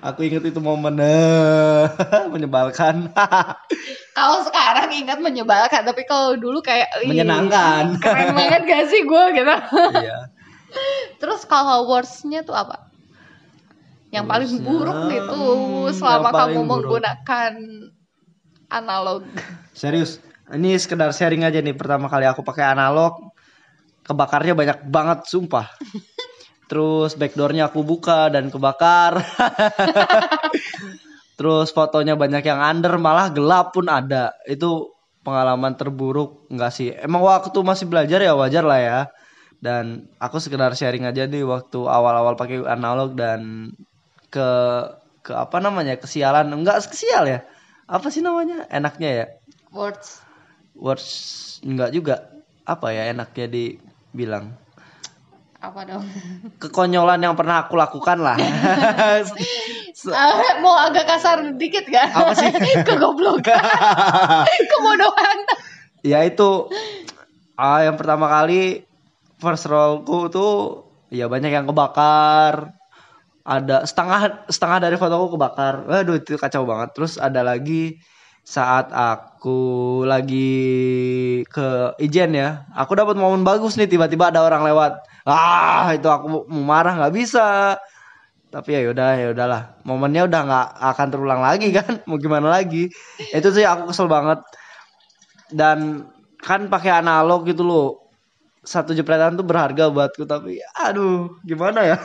Aku 0.00 0.26
inget 0.26 0.42
itu 0.48 0.60
momen 0.60 0.96
eh, 1.00 1.84
menyebalkan. 2.32 3.12
kalau 4.18 4.38
sekarang 4.46 4.88
ingat 4.94 5.18
menyebalkan, 5.20 5.84
tapi 5.84 6.04
kalau 6.08 6.36
dulu 6.36 6.64
kayak 6.64 6.88
Menyenangkan. 7.04 8.00
Keren 8.00 8.32
banget 8.36 8.62
gak 8.66 8.84
sih 8.88 9.02
gue 9.04 9.24
gitu. 9.36 9.54
iya. 10.00 10.30
Terus 11.20 11.44
kalau 11.44 11.90
worst-nya 11.90 12.46
tuh 12.46 12.54
apa? 12.54 12.90
Yang 14.10 14.26
paling 14.26 14.52
buruk 14.66 15.00
itu 15.10 15.38
hmm, 15.38 15.94
selama 15.94 16.30
kamu 16.34 16.60
buruk. 16.66 16.70
menggunakan 16.70 17.52
analog. 18.70 19.22
Serius. 19.74 20.18
Ini 20.50 20.74
sekedar 20.82 21.14
sharing 21.14 21.46
aja 21.46 21.62
nih 21.62 21.78
pertama 21.78 22.10
kali 22.10 22.26
aku 22.26 22.42
pakai 22.42 22.74
analog. 22.74 23.30
Kebakarnya 24.02 24.58
banyak 24.58 24.78
banget 24.90 25.30
sumpah. 25.30 25.70
Terus 26.70 27.18
backdoornya 27.18 27.74
aku 27.74 27.82
buka 27.82 28.30
dan 28.30 28.46
kebakar. 28.46 29.18
Terus 31.38 31.74
fotonya 31.74 32.14
banyak 32.14 32.46
yang 32.46 32.62
under 32.62 32.94
malah 32.94 33.34
gelap 33.34 33.74
pun 33.74 33.90
ada. 33.90 34.38
Itu 34.46 34.94
pengalaman 35.26 35.74
terburuk 35.74 36.46
enggak 36.46 36.70
sih? 36.70 36.94
Emang 36.94 37.26
waktu 37.26 37.58
masih 37.66 37.90
belajar 37.90 38.22
ya 38.22 38.38
wajar 38.38 38.62
lah 38.62 38.78
ya. 38.78 39.00
Dan 39.58 40.06
aku 40.22 40.38
sekedar 40.38 40.70
sharing 40.78 41.10
aja 41.10 41.26
nih 41.26 41.42
waktu 41.42 41.90
awal-awal 41.90 42.38
pakai 42.38 42.62
analog 42.62 43.18
dan 43.18 43.74
ke 44.30 44.48
ke 45.26 45.34
apa 45.34 45.58
namanya? 45.58 45.98
kesialan. 45.98 46.54
Enggak 46.54 46.86
kesial 46.86 47.26
ya. 47.26 47.42
Apa 47.90 48.14
sih 48.14 48.22
namanya? 48.22 48.70
Enaknya 48.70 49.10
ya? 49.10 49.26
Words. 49.74 50.22
Words 50.78 51.10
enggak 51.66 51.90
juga. 51.90 52.30
Apa 52.62 52.94
ya 52.94 53.10
enaknya 53.10 53.50
dibilang? 53.50 54.54
Apa 55.60 55.84
dong? 55.84 56.04
Kekonyolan 56.62 57.20
yang 57.20 57.36
pernah 57.36 57.68
aku 57.68 57.76
lakukan 57.76 58.18
lah. 58.20 58.36
Eh, 60.00 60.52
mau 60.64 60.80
agak 60.80 61.04
kasar 61.04 61.60
dikit 61.60 61.84
gak? 61.84 62.16
Apa 62.16 62.32
sih? 62.32 62.48
Kegoblokan. 62.88 63.60
Kebodohan. 64.48 65.38
ya 66.00 66.24
itu 66.24 66.72
ah 67.60 67.84
yang 67.84 68.00
pertama 68.00 68.24
kali 68.24 68.88
first 69.36 69.68
rollku 69.68 70.32
tuh 70.32 70.88
ya 71.12 71.28
banyak 71.28 71.52
yang 71.52 71.68
kebakar 71.68 72.72
ada 73.44 73.84
setengah 73.84 74.48
setengah 74.48 74.88
dari 74.88 74.96
fotoku 74.96 75.36
kebakar 75.36 75.84
waduh 75.84 76.16
itu 76.16 76.40
kacau 76.40 76.64
banget 76.64 76.96
terus 76.96 77.20
ada 77.20 77.44
lagi 77.44 78.00
saat 78.40 78.88
aku 78.96 79.60
lagi 80.08 80.56
ke 81.44 82.00
ijen 82.00 82.32
ya 82.32 82.64
aku 82.72 82.96
dapat 82.96 83.20
momen 83.20 83.44
bagus 83.44 83.76
nih 83.76 83.92
tiba-tiba 83.92 84.32
ada 84.32 84.40
orang 84.40 84.64
lewat 84.64 85.04
ah 85.28 85.92
itu 85.96 86.06
aku 86.08 86.26
mau 86.48 86.62
marah 86.64 86.96
nggak 86.96 87.14
bisa. 87.14 87.76
Tapi 88.50 88.74
ya 88.74 88.90
udah 88.90 89.08
ya 89.14 89.26
udahlah. 89.30 89.62
Momennya 89.86 90.26
udah 90.26 90.40
nggak 90.42 90.68
akan 90.94 91.06
terulang 91.12 91.42
lagi 91.42 91.70
kan? 91.78 92.02
Mau 92.08 92.18
gimana 92.18 92.50
lagi? 92.50 92.90
Itu 93.30 93.48
sih 93.54 93.62
aku 93.62 93.90
kesel 93.94 94.10
banget. 94.10 94.42
Dan 95.50 96.06
kan 96.42 96.66
pakai 96.70 97.02
analog 97.02 97.46
gitu 97.46 97.62
loh. 97.62 97.88
Satu 98.60 98.92
jepretan 98.92 99.40
tuh 99.40 99.46
berharga 99.46 99.88
buatku 99.88 100.28
tapi 100.28 100.60
aduh 100.76 101.32
gimana 101.48 101.80
ya? 101.80 101.96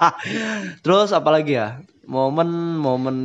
Terus 0.84 1.08
apalagi 1.16 1.56
ya? 1.56 1.80
Momen 2.04 2.76
momen 2.76 3.16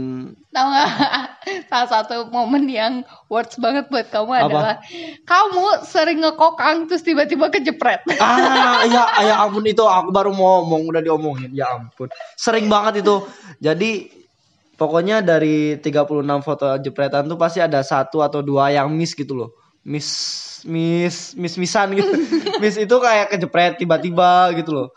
Tahu 0.55 0.67
nggak? 0.71 0.89
Salah 1.71 1.89
satu 1.89 2.27
momen 2.29 2.67
yang 2.67 3.05
words 3.31 3.55
banget 3.57 3.87
buat 3.87 4.07
kamu 4.11 4.31
Apa? 4.31 4.41
adalah 4.47 4.75
kamu 5.23 5.65
sering 5.87 6.19
ngekokang 6.21 6.87
terus 6.91 7.03
tiba-tiba 7.05 7.47
kejepret. 7.51 8.03
ah 8.19 8.83
ya 8.85 9.03
ya 9.29 9.35
ampun 9.45 9.65
itu 9.65 9.83
aku 9.83 10.11
baru 10.11 10.31
mau 10.35 10.63
ngomong 10.63 10.91
udah 10.91 11.01
diomongin. 11.01 11.51
Ya 11.55 11.71
ampun 11.71 12.11
sering 12.35 12.67
banget 12.67 13.05
itu. 13.05 13.23
Jadi 13.63 14.11
pokoknya 14.75 15.23
dari 15.23 15.79
36 15.79 16.25
foto 16.43 16.65
jepretan 16.83 17.27
tuh 17.31 17.39
pasti 17.39 17.63
ada 17.63 17.79
satu 17.81 18.19
atau 18.19 18.43
dua 18.43 18.71
yang 18.75 18.91
miss 18.91 19.15
gitu 19.15 19.35
loh. 19.35 19.49
Miss 19.85 20.07
miss 20.65 21.37
miss 21.37 21.55
missan 21.55 21.93
gitu. 21.93 22.09
Miss 22.63 22.79
itu 22.79 22.95
kayak 22.97 23.35
kejepret 23.35 23.75
tiba-tiba 23.75 24.55
gitu 24.55 24.71
loh 24.71 24.89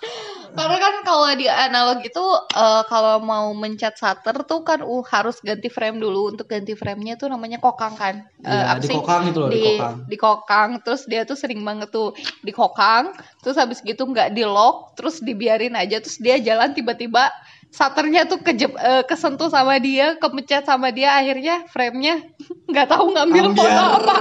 Karena 0.58 0.78
kan 0.82 0.94
kalau 1.06 1.30
di 1.38 1.46
analog 1.46 2.02
itu 2.02 2.24
eh, 2.58 2.82
kalau 2.90 3.22
mau 3.22 3.54
mencet 3.54 3.94
shutter 3.94 4.42
tuh 4.42 4.66
kan 4.66 4.82
uh, 4.82 5.04
harus 5.06 5.38
ganti 5.38 5.70
frame 5.70 6.02
dulu. 6.02 6.34
Untuk 6.34 6.50
ganti 6.50 6.74
framenya 6.74 7.14
tuh 7.14 7.30
namanya 7.30 7.62
kokang 7.62 7.94
kan. 7.94 8.26
Iya, 8.42 8.74
apa 8.74 8.82
sih? 8.82 8.90
dikokang 8.90 9.22
itu 9.30 9.38
loh, 9.38 9.50
di, 9.50 9.62
dikokang. 9.62 9.94
dikokang. 10.10 10.68
Terus 10.82 11.02
dia 11.06 11.22
tuh 11.22 11.38
sering 11.38 11.62
banget 11.62 11.94
tuh 11.94 12.10
dikokang. 12.42 13.14
Terus 13.46 13.56
habis 13.56 13.78
gitu 13.86 14.02
nggak 14.02 14.34
di 14.34 14.42
lock, 14.42 14.98
terus 14.98 15.22
dibiarin 15.22 15.78
aja. 15.78 16.02
Terus 16.02 16.18
dia 16.18 16.42
jalan 16.42 16.74
tiba-tiba 16.74 17.30
shutternya 17.70 18.24
tuh 18.26 18.40
kejep, 18.40 18.72
eh, 18.74 19.02
kesentuh 19.04 19.52
sama 19.52 19.78
dia, 19.78 20.18
kepencet 20.18 20.66
sama 20.66 20.90
dia. 20.90 21.14
Akhirnya 21.14 21.68
framenya 21.70 22.26
nggak 22.70 22.88
tahu 22.90 23.14
ngambil 23.14 23.54
foto 23.54 23.70
Ambiar. 23.70 23.98
apa. 24.02 24.16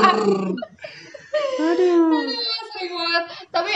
Aduh, 1.58 2.30
sering 2.76 2.93
banget. 2.93 3.23
Tapi 3.50 3.73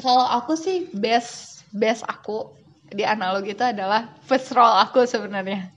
kalau 0.00 0.26
aku 0.28 0.54
sih 0.54 0.86
best 0.92 1.55
best 1.70 2.02
aku 2.02 2.52
di 2.86 3.02
analog 3.02 3.42
itu 3.42 3.60
adalah 3.60 4.06
first 4.22 4.52
roll 4.52 4.70
aku 4.76 5.02
sebenarnya. 5.04 5.70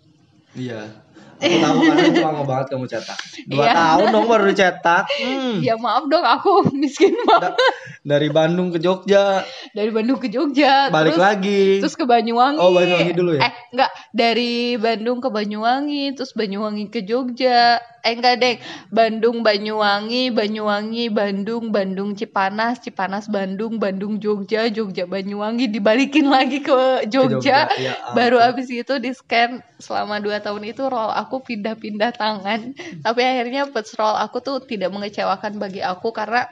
Iya. 0.53 1.07
Aku 1.39 1.55
tahu 1.55 1.77
karena 1.87 2.03
itu 2.03 2.19
lama 2.19 2.43
banget 2.43 2.65
kamu 2.67 2.85
cetak. 2.85 3.15
Dua 3.47 3.63
Iya. 3.63 3.71
tahun 3.71 4.05
dong 4.11 4.25
baru 4.27 4.43
dicetak. 4.51 5.03
Hmm. 5.07 5.63
Ya 5.63 5.79
maaf 5.79 6.03
dong 6.05 6.19
aku 6.21 6.51
miskin 6.75 7.15
banget. 7.23 7.55
Dari 8.03 8.27
Bandung 8.27 8.69
ke 8.69 8.77
Jogja, 8.77 9.47
Dari 9.71 9.87
Bandung 9.87 10.19
ke 10.19 10.27
Jogja, 10.27 10.91
balik 10.91 11.15
terus 11.15 11.23
lagi. 11.23 11.63
terus 11.79 11.95
ke 11.95 12.03
Banyuwangi. 12.03 12.59
Oh, 12.59 12.75
Banyuwangi 12.75 13.13
dulu 13.15 13.39
ya? 13.39 13.47
Eh, 13.47 13.53
enggak, 13.71 13.91
dari 14.11 14.75
Bandung 14.75 15.19
ke 15.19 15.29
Banyuwangi, 15.29 16.11
terus 16.11 16.35
Banyuwangi 16.35 16.91
ke 16.91 17.07
Jogja. 17.07 17.79
Eh, 17.99 18.15
enggak, 18.15 18.35
Deng. 18.39 18.57
Bandung 18.87 19.43
Banyuwangi, 19.43 20.31
Banyuwangi 20.31 21.11
Bandung, 21.11 21.71
Bandung 21.71 22.15
Cipanas, 22.15 22.79
Cipanas 22.79 23.27
Bandung, 23.27 23.75
Bandung 23.75 24.17
Jogja, 24.17 24.71
Jogja 24.71 25.03
Banyuwangi 25.03 25.67
dibalikin 25.67 26.31
lagi 26.31 26.63
ke 26.63 27.05
Jogja. 27.11 27.39
Jogja, 27.39 27.59
ya 27.75 27.93
ampun. 27.99 28.15
Baru 28.15 28.37
abis 28.39 28.67
itu 28.71 28.95
di 29.03 29.11
scan 29.11 29.59
selama 29.79 30.23
2 30.23 30.39
tahun 30.39 30.63
itu 30.71 30.83
roll 30.87 31.11
aku 31.11 31.43
pindah-pindah 31.43 32.15
tangan. 32.15 32.71
Tapi 33.03 33.21
akhirnya 33.23 33.67
first 33.67 33.95
roll 33.99 34.15
aku 34.15 34.39
tuh 34.39 34.63
tidak 34.63 34.91
mengecewakan 34.95 35.59
bagi 35.59 35.83
aku 35.83 36.15
karena 36.15 36.47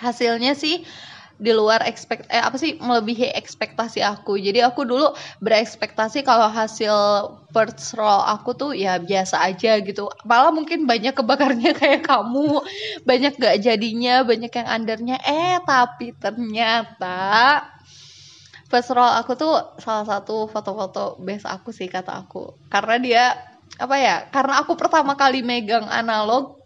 hasilnya 0.00 0.56
sih 0.56 0.80
di 1.40 1.56
luar 1.56 1.80
ekspekt 1.88 2.28
eh 2.28 2.38
apa 2.38 2.60
sih 2.60 2.76
melebihi 2.76 3.32
ekspektasi 3.32 4.04
aku. 4.04 4.36
Jadi 4.36 4.60
aku 4.60 4.84
dulu 4.84 5.08
berekspektasi 5.40 6.20
kalau 6.20 6.52
hasil 6.52 6.92
first 7.48 7.96
roll 7.96 8.20
aku 8.28 8.52
tuh 8.52 8.70
ya 8.76 9.00
biasa 9.00 9.40
aja 9.48 9.80
gitu. 9.80 10.12
Malah 10.28 10.52
mungkin 10.52 10.84
banyak 10.84 11.16
kebakarnya 11.16 11.72
kayak 11.80 12.04
kamu. 12.04 12.60
Banyak 13.08 13.40
gak 13.40 13.56
jadinya 13.64 14.20
banyak 14.22 14.52
yang 14.52 14.68
undernya. 14.68 15.16
Eh 15.24 15.56
tapi 15.64 16.12
ternyata 16.20 17.64
first 18.68 18.92
roll 18.92 19.08
aku 19.08 19.32
tuh 19.34 19.80
salah 19.80 20.04
satu 20.04 20.44
foto-foto 20.44 21.16
best 21.24 21.48
aku 21.48 21.72
sih 21.72 21.88
kata 21.88 22.20
aku. 22.20 22.68
Karena 22.68 22.96
dia 23.00 23.24
apa 23.80 23.96
ya 23.96 24.28
karena 24.28 24.60
aku 24.60 24.76
pertama 24.76 25.16
kali 25.16 25.40
megang 25.40 25.88
analog 25.88 26.59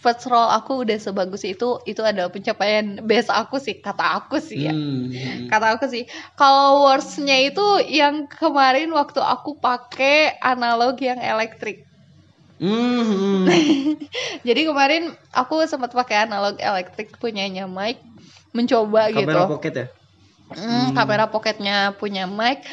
first 0.00 0.24
roll 0.32 0.48
aku 0.48 0.82
udah 0.82 0.96
sebagus 0.96 1.44
itu 1.44 1.76
itu 1.84 2.00
adalah 2.00 2.32
pencapaian 2.32 3.04
best 3.04 3.28
aku 3.28 3.60
sih 3.60 3.76
kata 3.78 4.24
aku 4.24 4.40
sih 4.40 4.66
ya 4.68 4.74
Hmm. 4.74 5.50
kata 5.52 5.76
aku 5.76 5.86
sih 5.92 6.04
kalau 6.40 6.88
worstnya 6.88 7.36
itu 7.44 7.84
yang 7.90 8.24
kemarin 8.30 8.88
waktu 8.96 9.20
aku 9.20 9.60
pakai 9.60 10.40
analog 10.40 10.96
yang 10.98 11.20
elektrik 11.20 11.84
Hmm. 12.60 13.48
jadi 14.46 14.68
kemarin 14.68 15.16
aku 15.32 15.64
sempat 15.64 15.96
pakai 15.96 16.28
analog 16.28 16.60
elektrik 16.60 17.16
punyanya 17.16 17.64
Mike 17.64 18.04
mencoba 18.52 19.08
gitu 19.08 19.24
Kamera 19.32 19.48
pocket 19.48 19.74
ya? 19.74 19.86
Hmm, 20.50 20.90
kamera 20.98 21.30
pocketnya 21.30 21.94
punya 21.94 22.26
mic 22.26 22.66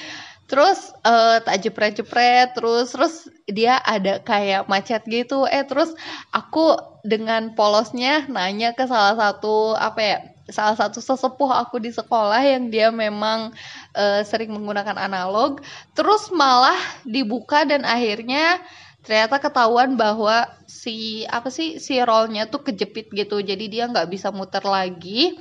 terus 0.47 0.95
eh, 1.03 1.37
tak 1.43 1.59
jepret-jepret 1.59 2.55
terus 2.55 2.95
terus 2.95 3.27
dia 3.47 3.79
ada 3.83 4.23
kayak 4.23 4.71
macet 4.71 5.03
gitu. 5.07 5.43
Eh 5.43 5.67
terus 5.67 5.91
aku 6.31 6.79
dengan 7.03 7.53
polosnya 7.53 8.25
nanya 8.31 8.71
ke 8.71 8.87
salah 8.87 9.15
satu 9.15 9.75
apa 9.75 9.99
ya 9.99 10.17
salah 10.47 10.79
satu 10.79 11.03
sesepuh 11.03 11.51
aku 11.51 11.83
di 11.83 11.91
sekolah 11.91 12.39
yang 12.39 12.71
dia 12.71 12.87
memang 12.87 13.51
eh, 13.91 14.23
sering 14.23 14.55
menggunakan 14.55 14.95
analog. 14.95 15.59
Terus 15.91 16.31
malah 16.31 16.79
dibuka 17.03 17.67
dan 17.67 17.83
akhirnya 17.83 18.63
ternyata 19.03 19.39
ketahuan 19.39 19.95
bahwa 19.95 20.47
si 20.67 21.23
apa 21.27 21.47
sih 21.51 21.79
si 21.79 21.99
rollnya 21.99 22.47
tuh 22.47 22.63
kejepit 22.63 23.11
gitu. 23.11 23.43
Jadi 23.43 23.67
dia 23.67 23.91
nggak 23.91 24.07
bisa 24.07 24.31
muter 24.31 24.63
lagi. 24.63 25.35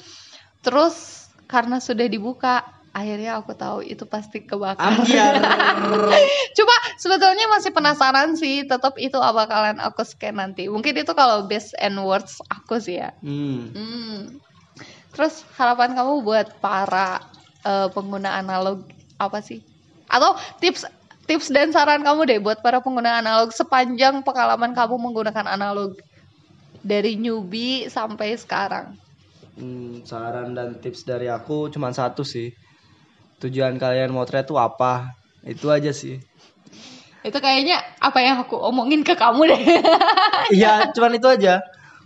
Terus 0.67 1.27
karena 1.47 1.79
sudah 1.79 2.11
dibuka 2.11 2.76
akhirnya 2.97 3.37
aku 3.37 3.53
tahu 3.53 3.85
itu 3.85 4.09
pasti 4.09 4.41
kebakar 4.41 4.81
Ambiar. 4.81 5.37
Coba 6.57 6.77
sebetulnya 6.97 7.45
masih 7.53 7.77
penasaran 7.77 8.41
sih, 8.41 8.65
tetap 8.65 8.97
itu 8.97 9.21
apa 9.21 9.45
kalian 9.45 9.85
aku 9.85 10.01
scan 10.01 10.41
nanti. 10.41 10.73
Mungkin 10.73 10.97
itu 10.97 11.13
kalau 11.13 11.45
best 11.45 11.77
and 11.77 12.01
worst 12.01 12.41
aku 12.49 12.81
sih 12.81 12.97
ya. 13.05 13.13
Hmm. 13.21 13.77
Hmm. 13.77 14.41
Terus 15.13 15.45
harapan 15.61 15.93
kamu 15.93 16.25
buat 16.25 16.57
para 16.65 17.21
eh, 17.69 17.93
pengguna 17.93 18.41
analog 18.41 18.89
apa 19.21 19.45
sih? 19.45 19.61
Atau 20.09 20.33
tips 20.65 20.89
tips 21.29 21.53
dan 21.53 21.77
saran 21.77 22.01
kamu 22.01 22.25
deh 22.25 22.41
buat 22.41 22.65
para 22.65 22.81
pengguna 22.81 23.21
analog 23.21 23.53
sepanjang 23.53 24.25
pengalaman 24.25 24.73
kamu 24.73 24.97
menggunakan 24.97 25.45
analog 25.45 26.01
dari 26.81 27.21
newbie 27.21 27.93
sampai 27.93 28.41
sekarang. 28.41 28.97
Hmm, 29.61 30.01
saran 30.09 30.57
dan 30.57 30.81
tips 30.81 31.05
dari 31.05 31.29
aku 31.29 31.69
cuma 31.69 31.93
satu 31.93 32.25
sih. 32.25 32.57
Tujuan 33.43 33.77
kalian 33.77 34.11
motret 34.13 34.49
tuh 34.49 34.57
apa? 34.57 35.13
Itu 35.45 35.69
aja 35.69 35.93
sih. 35.93 36.17
Itu 37.21 37.39
kayaknya 37.43 37.83
apa 38.01 38.19
yang 38.23 38.41
aku 38.41 38.57
omongin 38.57 39.03
ke 39.03 39.13
kamu 39.19 39.51
deh. 39.51 39.63
Iya, 40.47 40.95
cuman 40.95 41.19
itu 41.19 41.27
aja. 41.27 41.59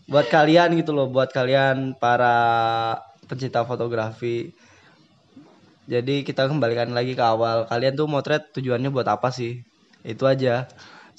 Buat 0.08 0.32
kalian 0.32 0.72
gitu 0.80 0.96
loh, 0.96 1.12
buat 1.12 1.28
kalian 1.28 1.92
para 2.00 2.96
pencinta 3.28 3.68
fotografi. 3.68 4.48
Jadi 5.84 6.24
kita 6.24 6.48
kembalikan 6.48 6.88
lagi 6.96 7.12
ke 7.12 7.20
awal. 7.20 7.68
Kalian 7.68 8.00
tuh 8.00 8.08
motret 8.08 8.48
tujuannya 8.56 8.88
buat 8.88 9.04
apa 9.04 9.28
sih? 9.28 9.60
Itu 10.00 10.24
aja. 10.24 10.64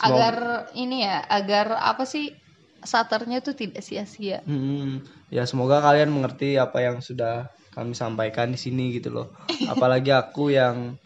Semoga- 0.02 0.18
agar 0.18 0.36
ini 0.74 1.06
ya, 1.06 1.22
agar 1.30 1.78
apa 1.78 2.10
sih 2.10 2.34
saternya 2.82 3.46
tuh 3.46 3.54
tidak 3.54 3.86
sia-sia. 3.86 4.42
Hmm, 4.50 5.06
ya 5.30 5.46
semoga 5.46 5.78
kalian 5.78 6.10
mengerti 6.10 6.58
apa 6.58 6.82
yang 6.82 6.98
sudah 7.06 7.54
kami 7.72 7.96
sampaikan 7.96 8.52
di 8.52 8.60
sini 8.60 8.92
gitu 8.96 9.10
loh. 9.12 9.28
Apalagi 9.68 10.12
aku 10.12 10.52
yang 10.52 11.00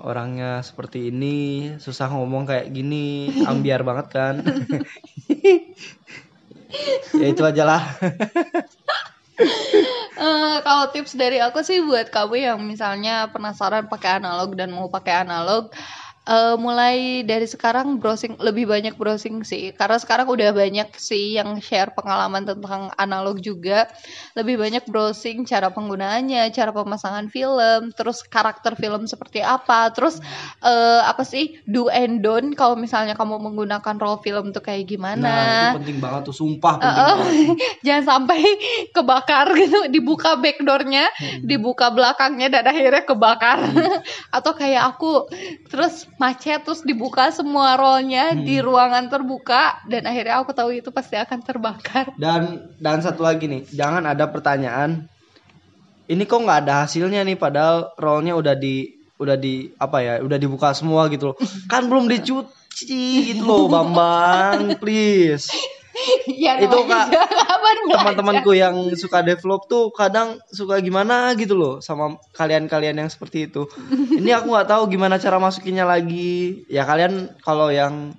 orangnya 0.00 0.64
seperti 0.64 1.12
ini, 1.12 1.70
susah 1.76 2.10
ngomong 2.12 2.48
kayak 2.48 2.72
gini, 2.72 3.30
ambiar 3.44 3.84
banget 3.84 4.06
kan. 4.10 4.34
ya 7.20 7.26
itu 7.30 7.42
aja 7.44 7.62
lah. 7.62 7.82
Eh, 10.14 10.56
kalau 10.62 10.94
tips 10.94 11.18
dari 11.18 11.42
aku 11.42 11.66
sih 11.66 11.82
buat 11.82 12.06
kamu 12.08 12.34
yang 12.38 12.58
misalnya 12.62 13.34
penasaran 13.34 13.90
pakai 13.90 14.22
analog 14.22 14.54
dan 14.54 14.70
mau 14.70 14.86
pakai 14.86 15.26
analog, 15.26 15.74
eh, 16.24 16.56
mulai 16.56 17.22
dari 17.22 17.44
sekarang 17.44 18.00
browsing 18.00 18.40
lebih 18.40 18.68
banyak 18.68 18.96
browsing 18.96 19.44
sih, 19.44 19.70
karena 19.76 20.00
sekarang 20.00 20.26
udah 20.28 20.50
banyak 20.56 20.88
sih 20.96 21.36
yang 21.36 21.60
share 21.60 21.92
pengalaman 21.92 22.44
tentang 22.48 22.90
analog 22.96 23.40
juga. 23.40 23.88
Lebih 24.34 24.58
banyak 24.60 24.84
browsing 24.88 25.44
cara 25.44 25.70
penggunaannya, 25.70 26.48
cara 26.50 26.72
pemasangan 26.72 27.28
film, 27.28 27.92
terus 27.94 28.24
karakter 28.24 28.74
film 28.74 29.06
seperti 29.06 29.44
apa, 29.44 29.92
terus 29.92 30.18
eh, 30.64 31.02
apa 31.04 31.22
sih 31.22 31.60
do 31.68 31.88
and 31.92 32.24
don't 32.24 32.56
kalau 32.56 32.74
misalnya 32.74 33.12
kamu 33.14 33.38
menggunakan 33.40 33.96
roll 34.00 34.18
film 34.24 34.50
tuh 34.50 34.64
kayak 34.64 34.88
gimana. 34.88 35.28
Nah, 35.28 35.44
itu 35.72 35.78
penting 35.84 35.98
banget 36.00 36.20
tuh, 36.28 36.34
sumpah 36.34 36.80
penting 36.80 36.94
Heeh. 36.94 37.16
banget. 37.16 37.56
jangan 37.86 38.04
sampai 38.04 38.40
kebakar 38.96 39.46
gitu 39.54 39.78
dibuka 39.92 40.40
backdoornya 40.40 41.04
dibuka 41.44 41.92
belakangnya 41.92 42.48
dan 42.50 42.64
akhirnya 42.68 43.02
kebakar 43.04 43.58
atau 44.36 44.52
kayak 44.56 44.94
aku 44.94 45.28
terus 45.68 46.08
macet 46.14 46.62
terus 46.62 46.86
dibuka 46.86 47.30
semua 47.34 47.74
rollnya 47.74 48.38
di 48.38 48.62
ruangan 48.62 49.10
terbuka 49.10 49.82
dan 49.90 50.06
akhirnya 50.06 50.40
aku 50.40 50.54
tahu 50.54 50.70
itu 50.70 50.94
pasti 50.94 51.18
akan 51.18 51.38
terbakar 51.42 52.14
Dan 52.14 52.70
dan 52.78 53.02
satu 53.02 53.26
lagi 53.26 53.50
nih, 53.50 53.66
jangan 53.74 54.06
ada 54.06 54.30
pertanyaan. 54.30 55.10
Ini 56.04 56.22
kok 56.28 56.44
nggak 56.44 56.60
ada 56.68 56.84
hasilnya 56.84 57.24
nih, 57.24 57.36
padahal 57.40 57.96
rollnya 57.96 58.36
udah 58.36 58.54
di 58.54 58.92
udah 59.16 59.36
di 59.40 59.72
apa 59.80 59.98
ya, 60.04 60.14
udah 60.20 60.38
dibuka 60.38 60.70
semua 60.76 61.08
gitu 61.08 61.32
loh. 61.32 61.36
Kan 61.72 61.88
belum 61.88 62.06
dicuci 62.06 63.34
gitu 63.34 63.42
loh, 63.42 63.66
Bambang, 63.72 64.76
please. 64.78 65.48
ya 66.44 66.58
Itu, 66.58 66.78
Kak, 66.86 67.06
Teman-temanku 67.84 68.52
yang 68.56 68.74
suka 68.98 69.22
develop 69.22 69.66
tuh 69.70 69.94
kadang 69.94 70.40
suka 70.50 70.80
gimana 70.82 71.32
gitu 71.38 71.54
loh 71.54 71.74
sama 71.78 72.18
kalian-kalian 72.34 72.98
yang 72.98 73.10
seperti 73.10 73.50
itu. 73.50 73.68
Ini 74.20 74.40
aku 74.40 74.52
nggak 74.52 74.68
tahu 74.70 74.82
gimana 74.90 75.20
cara 75.20 75.38
masukinnya 75.38 75.86
lagi. 75.86 76.66
Ya 76.66 76.82
kalian 76.86 77.34
kalau 77.44 77.70
yang 77.70 78.16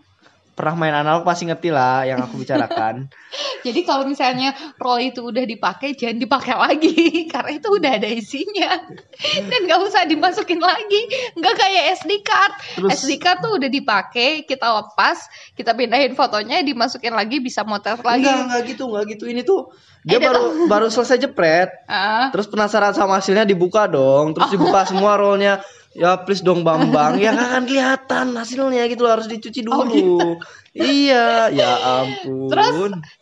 pernah 0.55 0.73
main 0.79 0.95
analog 0.95 1.27
pasti 1.27 1.43
ngerti 1.43 1.67
lah 1.67 2.07
yang 2.07 2.23
aku 2.23 2.39
bicarakan. 2.39 3.11
Jadi 3.67 3.83
kalau 3.83 4.07
misalnya 4.07 4.55
roll 4.79 5.03
itu 5.03 5.19
udah 5.19 5.43
dipakai, 5.43 5.91
jangan 5.93 6.15
dipakai 6.15 6.55
lagi 6.55 6.95
karena 7.33 7.51
itu 7.51 7.67
udah 7.67 7.91
ada 7.91 8.07
isinya 8.07 8.71
dan 9.51 9.59
nggak 9.67 9.79
usah 9.83 10.07
dimasukin 10.07 10.63
lagi. 10.63 11.01
Nggak 11.35 11.55
kayak 11.59 11.83
SD 11.99 12.11
card. 12.23 12.53
Terus- 12.79 12.91
SD 13.03 13.11
card 13.19 13.43
tuh 13.43 13.51
udah 13.59 13.67
dipakai, 13.67 14.47
kita 14.47 14.67
lepas, 14.71 15.27
kita 15.53 15.75
pindahin 15.75 16.15
fotonya, 16.15 16.63
dimasukin 16.63 17.11
lagi, 17.11 17.43
bisa 17.43 17.67
motor 17.67 17.99
lagi. 17.99 18.23
Enggak, 18.23 18.47
enggak 18.47 18.61
gitu, 18.71 18.83
enggak 18.87 19.05
gitu. 19.11 19.23
Ini 19.27 19.41
tuh 19.43 19.75
dia 20.05 20.17
Eh, 20.17 20.23
baru 20.23 20.69
baru 20.69 20.87
selesai 20.87 21.17
jepret, 21.19 21.67
Ah, 21.89 22.29
terus 22.29 22.47
penasaran 22.47 22.93
sama 22.93 23.19
hasilnya 23.19 23.43
dibuka 23.43 23.89
dong, 23.89 24.31
terus 24.31 24.47
dibuka 24.47 24.87
semua 24.87 25.19
rollnya. 25.19 25.59
Ya 25.95 26.19
please 26.19 26.43
dong 26.43 26.67
Bambang, 26.67 27.15
ya 27.23 27.31
akan 27.31 27.63
kelihatan 27.63 28.35
hasilnya 28.35 28.83
gitu 28.91 29.07
loh, 29.07 29.15
harus 29.15 29.31
dicuci 29.31 29.63
dulu. 29.63 29.79
Oh, 29.79 29.87
gitu. 29.87 30.35
Iya, 30.75 31.47
ya 31.55 31.71
ampun. 32.03 32.51
terus 32.51 32.67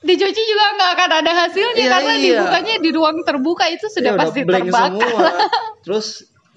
dicuci 0.02 0.42
juga 0.42 0.66
nggak 0.74 0.90
akan 0.98 1.10
ada 1.22 1.32
hasilnya 1.38 1.78
Iya, 1.78 1.92
karena 1.94 2.14
iya. 2.18 2.22
dibukanya 2.26 2.74
di 2.82 2.90
ruang 2.90 3.18
terbuka 3.22 3.70
itu 3.70 3.86
Ya, 3.86 3.94
sudah 3.94 4.12
udah 4.18 4.22
pasti 4.26 4.40
terbakar. 4.42 4.90
semua. 4.90 5.30
Terus 5.86 6.08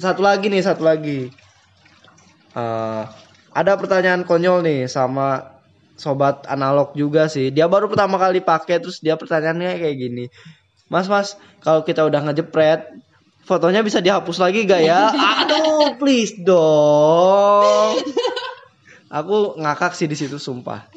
satu 0.01 0.21
lagi 0.25 0.49
nih, 0.49 0.63
satu 0.65 0.83
lagi. 0.89 1.29
Eh, 2.57 3.03
ada 3.53 3.73
pertanyaan 3.77 4.25
konyol 4.25 4.65
nih 4.65 4.89
sama 4.89 5.53
sobat 5.97 6.49
analog 6.49 6.97
juga 6.97 7.29
sih. 7.29 7.53
Dia 7.53 7.69
baru 7.69 7.93
pertama 7.93 8.17
kali 8.17 8.41
pakai 8.41 8.81
terus 8.81 9.01
dia 9.01 9.21
pertanyaannya 9.21 9.77
kayak 9.77 9.97
gini. 9.97 10.25
Mas, 10.89 11.13
Mas, 11.13 11.37
kalau 11.61 11.85
kita 11.85 12.09
udah 12.09 12.25
ngejepret, 12.25 12.89
fotonya 13.47 13.81
bisa 13.87 14.03
dihapus 14.03 14.43
lagi 14.43 14.67
gak 14.67 14.83
ya? 14.83 15.15
Aduh, 15.15 15.95
please 15.97 16.35
dong. 16.43 18.03
Aku 19.07 19.55
ngakak 19.55 19.95
sih 19.95 20.11
di 20.11 20.19
situ 20.19 20.37
sumpah. 20.37 20.91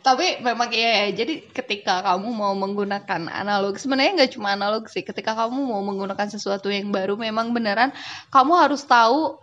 Tapi 0.00 0.40
memang 0.40 0.70
iya 0.70 1.04
ya. 1.10 1.20
Jadi 1.20 1.50
ketika 1.50 2.00
kamu 2.06 2.30
mau 2.30 2.54
menggunakan 2.54 3.26
analog, 3.28 3.76
sebenarnya 3.76 4.24
nggak 4.24 4.32
cuma 4.38 4.54
analog 4.54 4.86
sih. 4.86 5.02
Ketika 5.02 5.34
kamu 5.34 5.58
mau 5.58 5.82
menggunakan 5.82 6.30
sesuatu 6.30 6.70
yang 6.70 6.94
baru, 6.94 7.18
memang 7.18 7.50
beneran 7.50 7.90
kamu 8.30 8.52
harus 8.56 8.86
tahu 8.86 9.36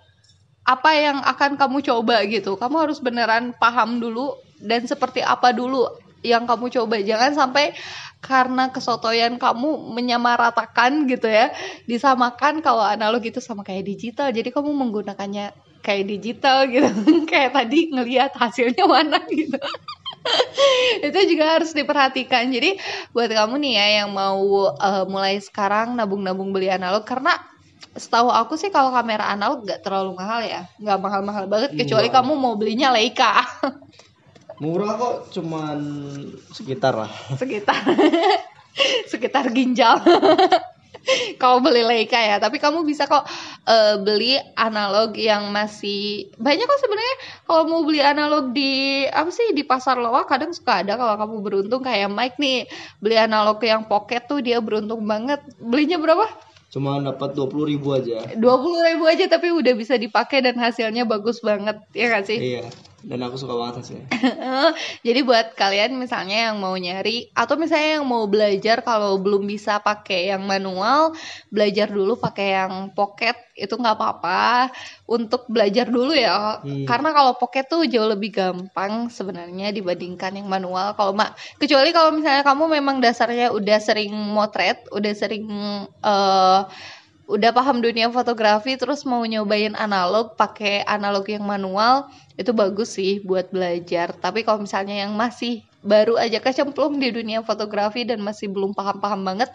apa 0.66 0.90
yang 0.98 1.22
akan 1.22 1.60
kamu 1.60 1.84
coba 1.86 2.24
gitu. 2.26 2.56
Kamu 2.56 2.88
harus 2.88 3.04
beneran 3.04 3.54
paham 3.60 4.00
dulu 4.00 4.40
dan 4.64 4.88
seperti 4.88 5.20
apa 5.22 5.52
dulu 5.52 5.86
yang 6.26 6.50
kamu 6.50 6.74
coba. 6.74 6.98
Jangan 6.98 7.38
sampai 7.38 7.78
karena 8.26 8.74
kesotoyan 8.74 9.38
kamu 9.38 9.94
menyamaratakan 9.94 11.06
gitu 11.06 11.30
ya. 11.30 11.54
Disamakan 11.86 12.66
kalau 12.66 12.82
analog 12.82 13.22
itu 13.22 13.38
sama 13.38 13.62
kayak 13.62 13.86
digital. 13.86 14.34
Jadi 14.34 14.50
kamu 14.50 14.74
menggunakannya 14.74 15.54
kayak 15.86 16.06
digital 16.10 16.66
gitu. 16.66 16.90
Kayak 17.32 17.54
tadi 17.54 17.94
ngelihat 17.94 18.34
hasilnya 18.34 18.90
mana 18.90 19.22
gitu. 19.30 19.62
Itu 21.06 21.20
juga 21.30 21.62
harus 21.62 21.78
diperhatikan. 21.78 22.50
Jadi 22.50 22.82
buat 23.14 23.30
kamu 23.30 23.62
nih 23.62 23.74
ya 23.78 23.88
yang 24.02 24.10
mau 24.10 24.74
uh, 24.74 25.06
mulai 25.06 25.38
sekarang 25.38 25.94
nabung-nabung 25.94 26.50
beli 26.50 26.74
analog. 26.74 27.06
Karena 27.06 27.38
setahu 27.94 28.34
aku 28.34 28.58
sih 28.58 28.74
kalau 28.74 28.90
kamera 28.90 29.30
analog 29.30 29.64
gak 29.70 29.86
terlalu 29.86 30.18
mahal 30.18 30.42
ya. 30.42 30.66
Nggak 30.82 31.00
mahal-mahal 31.00 31.46
banget 31.46 31.72
kecuali 31.78 32.10
Murah. 32.10 32.16
kamu 32.26 32.32
mau 32.34 32.54
belinya 32.58 32.90
Leica 32.90 33.46
Murah 34.64 34.96
kok 34.96 35.16
cuman 35.36 35.80
sekitar 36.52 36.96
lah. 36.96 37.12
sekitar. 37.36 37.82
Sekitar 39.12 39.56
ginjal. 39.56 40.04
Kau 41.40 41.62
beli 41.62 41.86
Leica 41.86 42.18
ya 42.18 42.42
tapi 42.42 42.58
kamu 42.58 42.82
bisa 42.82 43.06
kok 43.06 43.30
eh, 43.70 43.96
beli 44.02 44.42
analog 44.58 45.14
yang 45.16 45.54
masih 45.54 46.34
banyak 46.36 46.66
kok 46.66 46.82
sebenarnya. 46.82 47.16
Kalau 47.46 47.64
mau 47.70 47.82
beli 47.86 48.02
analog 48.02 48.52
di 48.52 49.06
apa 49.06 49.30
sih 49.30 49.54
di 49.54 49.62
pasar 49.62 50.02
loa 50.02 50.26
kadang 50.26 50.50
suka 50.52 50.82
ada 50.82 50.98
kalau 50.98 51.16
kamu 51.16 51.36
beruntung. 51.46 51.86
Kayak 51.86 52.10
Mike 52.10 52.40
nih 52.42 52.66
beli 53.00 53.16
analog 53.22 53.62
yang 53.62 53.86
pocket 53.86 54.26
tuh 54.26 54.42
dia 54.42 54.58
beruntung 54.60 55.06
banget. 55.06 55.40
Belinya 55.62 56.02
berapa? 56.02 56.26
Cuma 56.74 57.00
dapat 57.00 57.32
20.000 57.38 57.72
ribu 57.72 57.88
aja. 57.96 58.36
dua 58.36 58.60
puluh 58.60 58.84
ribu 58.84 59.08
aja 59.08 59.32
tapi 59.32 59.48
udah 59.48 59.72
bisa 59.78 59.96
dipakai 59.96 60.44
dan 60.44 60.60
hasilnya 60.60 61.08
bagus 61.08 61.40
banget. 61.40 61.80
Ya 61.96 62.12
gak 62.12 62.28
sih? 62.28 62.36
Iya. 62.36 62.68
Dan 63.06 63.22
aku 63.22 63.38
suka 63.38 63.54
banget 63.54 63.86
hasilnya. 63.86 64.08
Jadi 65.06 65.20
buat 65.22 65.54
kalian 65.54 65.94
misalnya 66.02 66.50
yang 66.50 66.58
mau 66.58 66.74
nyari 66.74 67.30
atau 67.38 67.54
misalnya 67.54 68.02
yang 68.02 68.06
mau 68.10 68.26
belajar 68.26 68.82
kalau 68.82 69.22
belum 69.22 69.46
bisa 69.46 69.78
pakai 69.78 70.34
yang 70.34 70.42
manual, 70.42 71.14
belajar 71.54 71.94
dulu 71.94 72.18
pakai 72.18 72.58
yang 72.58 72.90
pocket 72.98 73.38
itu 73.54 73.78
nggak 73.78 73.94
apa-apa 73.94 74.74
untuk 75.06 75.46
belajar 75.46 75.86
dulu 75.86 76.18
ya. 76.18 76.58
Hmm. 76.66 76.90
Karena 76.90 77.14
kalau 77.14 77.38
pocket 77.38 77.70
tuh 77.70 77.86
jauh 77.86 78.10
lebih 78.10 78.34
gampang 78.34 79.14
sebenarnya 79.14 79.70
dibandingkan 79.70 80.42
yang 80.42 80.50
manual. 80.50 80.98
Kalau 80.98 81.14
mak 81.14 81.38
kecuali 81.62 81.94
kalau 81.94 82.10
misalnya 82.10 82.42
kamu 82.42 82.82
memang 82.82 83.06
dasarnya 83.06 83.54
udah 83.54 83.78
sering 83.78 84.18
motret, 84.18 84.82
udah 84.90 85.14
sering 85.14 85.46
eh 86.02 86.62
udah 87.26 87.52
paham 87.52 87.82
dunia 87.82 88.14
fotografi 88.14 88.78
terus 88.78 89.02
mau 89.02 89.26
nyobain 89.26 89.74
analog 89.74 90.38
pakai 90.38 90.86
analog 90.86 91.26
yang 91.26 91.42
manual 91.42 92.06
itu 92.38 92.54
bagus 92.54 92.96
sih 92.96 93.24
buat 93.26 93.50
belajar. 93.50 94.14
Tapi 94.14 94.46
kalau 94.46 94.62
misalnya 94.62 95.06
yang 95.06 95.18
masih 95.18 95.66
baru 95.82 96.18
aja 96.22 96.38
kecemplung 96.38 97.02
di 97.02 97.10
dunia 97.10 97.42
fotografi 97.42 98.06
dan 98.06 98.22
masih 98.22 98.50
belum 98.50 98.78
paham-paham 98.78 99.26
banget 99.26 99.50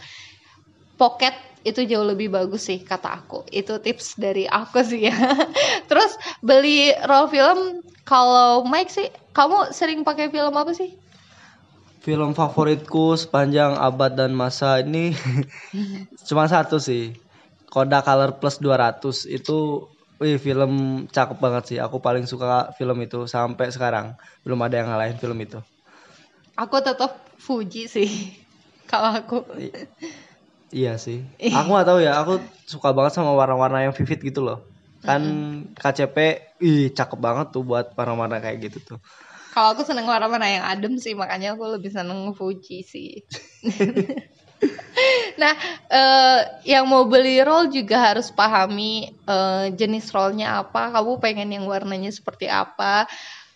pocket 0.99 1.33
itu 1.61 1.85
jauh 1.85 2.05
lebih 2.05 2.33
bagus 2.33 2.67
sih 2.67 2.83
kata 2.83 3.23
aku. 3.23 3.47
Itu 3.53 3.79
tips 3.79 4.19
dari 4.19 4.51
aku 4.51 4.83
sih 4.83 5.07
ya. 5.07 5.17
Terus 5.91 6.17
beli 6.43 6.91
roll 7.07 7.29
film 7.31 7.85
kalau 8.03 8.67
Mike 8.67 8.91
sih 8.91 9.09
kamu 9.37 9.71
sering 9.71 10.03
pakai 10.03 10.33
film 10.33 10.53
apa 10.57 10.73
sih? 10.75 10.97
Film 12.01 12.33
favoritku 12.33 13.13
sepanjang 13.15 13.77
abad 13.77 14.17
dan 14.17 14.33
masa 14.33 14.81
ini 14.81 15.13
cuma 16.29 16.49
satu 16.49 16.81
sih. 16.81 17.30
Kodak 17.73 18.03
Color 18.07 18.31
Plus 18.41 18.57
200 18.65 19.17
itu 19.37 19.87
wih 20.21 20.37
film 20.47 20.73
cakep 21.17 21.39
banget 21.45 21.65
sih. 21.71 21.79
Aku 21.85 21.97
paling 22.07 22.25
suka 22.33 22.75
film 22.79 22.99
itu 23.07 23.19
sampai 23.35 23.67
sekarang. 23.75 24.07
Belum 24.45 24.61
ada 24.67 24.75
yang 24.81 24.89
ngalahin 24.91 25.19
film 25.23 25.39
itu. 25.47 25.59
aku 26.59 26.77
tetap 26.85 27.11
Fuji 27.41 27.89
sih 27.89 28.11
kalau 28.91 29.11
aku 29.17 29.37
I- 29.57 29.89
iya 30.71 30.95
sih. 31.01 31.19
Aku 31.41 31.69
gak 31.75 31.89
tahu 31.89 31.99
ya, 32.05 32.21
aku 32.21 32.39
suka 32.69 32.95
banget 32.95 33.13
sama 33.17 33.33
warna-warna 33.35 33.89
yang 33.91 33.95
vivid 33.97 34.21
gitu 34.23 34.41
loh. 34.47 34.59
Kan 35.03 35.23
KCP 35.75 36.17
ih 36.61 36.93
cakep 36.93 37.19
banget 37.19 37.47
tuh 37.55 37.63
buat 37.65 37.91
warna-warna 37.97 38.39
kayak 38.45 38.71
gitu 38.71 38.79
tuh. 38.95 38.99
Kalau 39.51 39.75
aku 39.75 39.83
seneng 39.83 40.07
warna-warna 40.07 40.47
yang 40.47 40.63
adem 40.63 40.95
sih, 41.01 41.17
makanya 41.19 41.59
aku 41.59 41.65
lebih 41.75 41.91
seneng 41.91 42.31
Fuji 42.39 42.87
sih. 42.87 43.19
nah, 45.41 45.55
eh, 45.89 46.41
yang 46.69 46.85
mau 46.85 47.09
beli 47.09 47.41
roll 47.41 47.73
juga 47.73 48.13
harus 48.13 48.29
pahami 48.29 49.13
eh, 49.13 49.67
jenis 49.73 50.13
rollnya 50.13 50.61
apa. 50.61 50.93
Kamu 50.93 51.19
pengen 51.19 51.51
yang 51.53 51.65
warnanya 51.65 52.13
seperti 52.13 52.47
apa. 52.47 53.09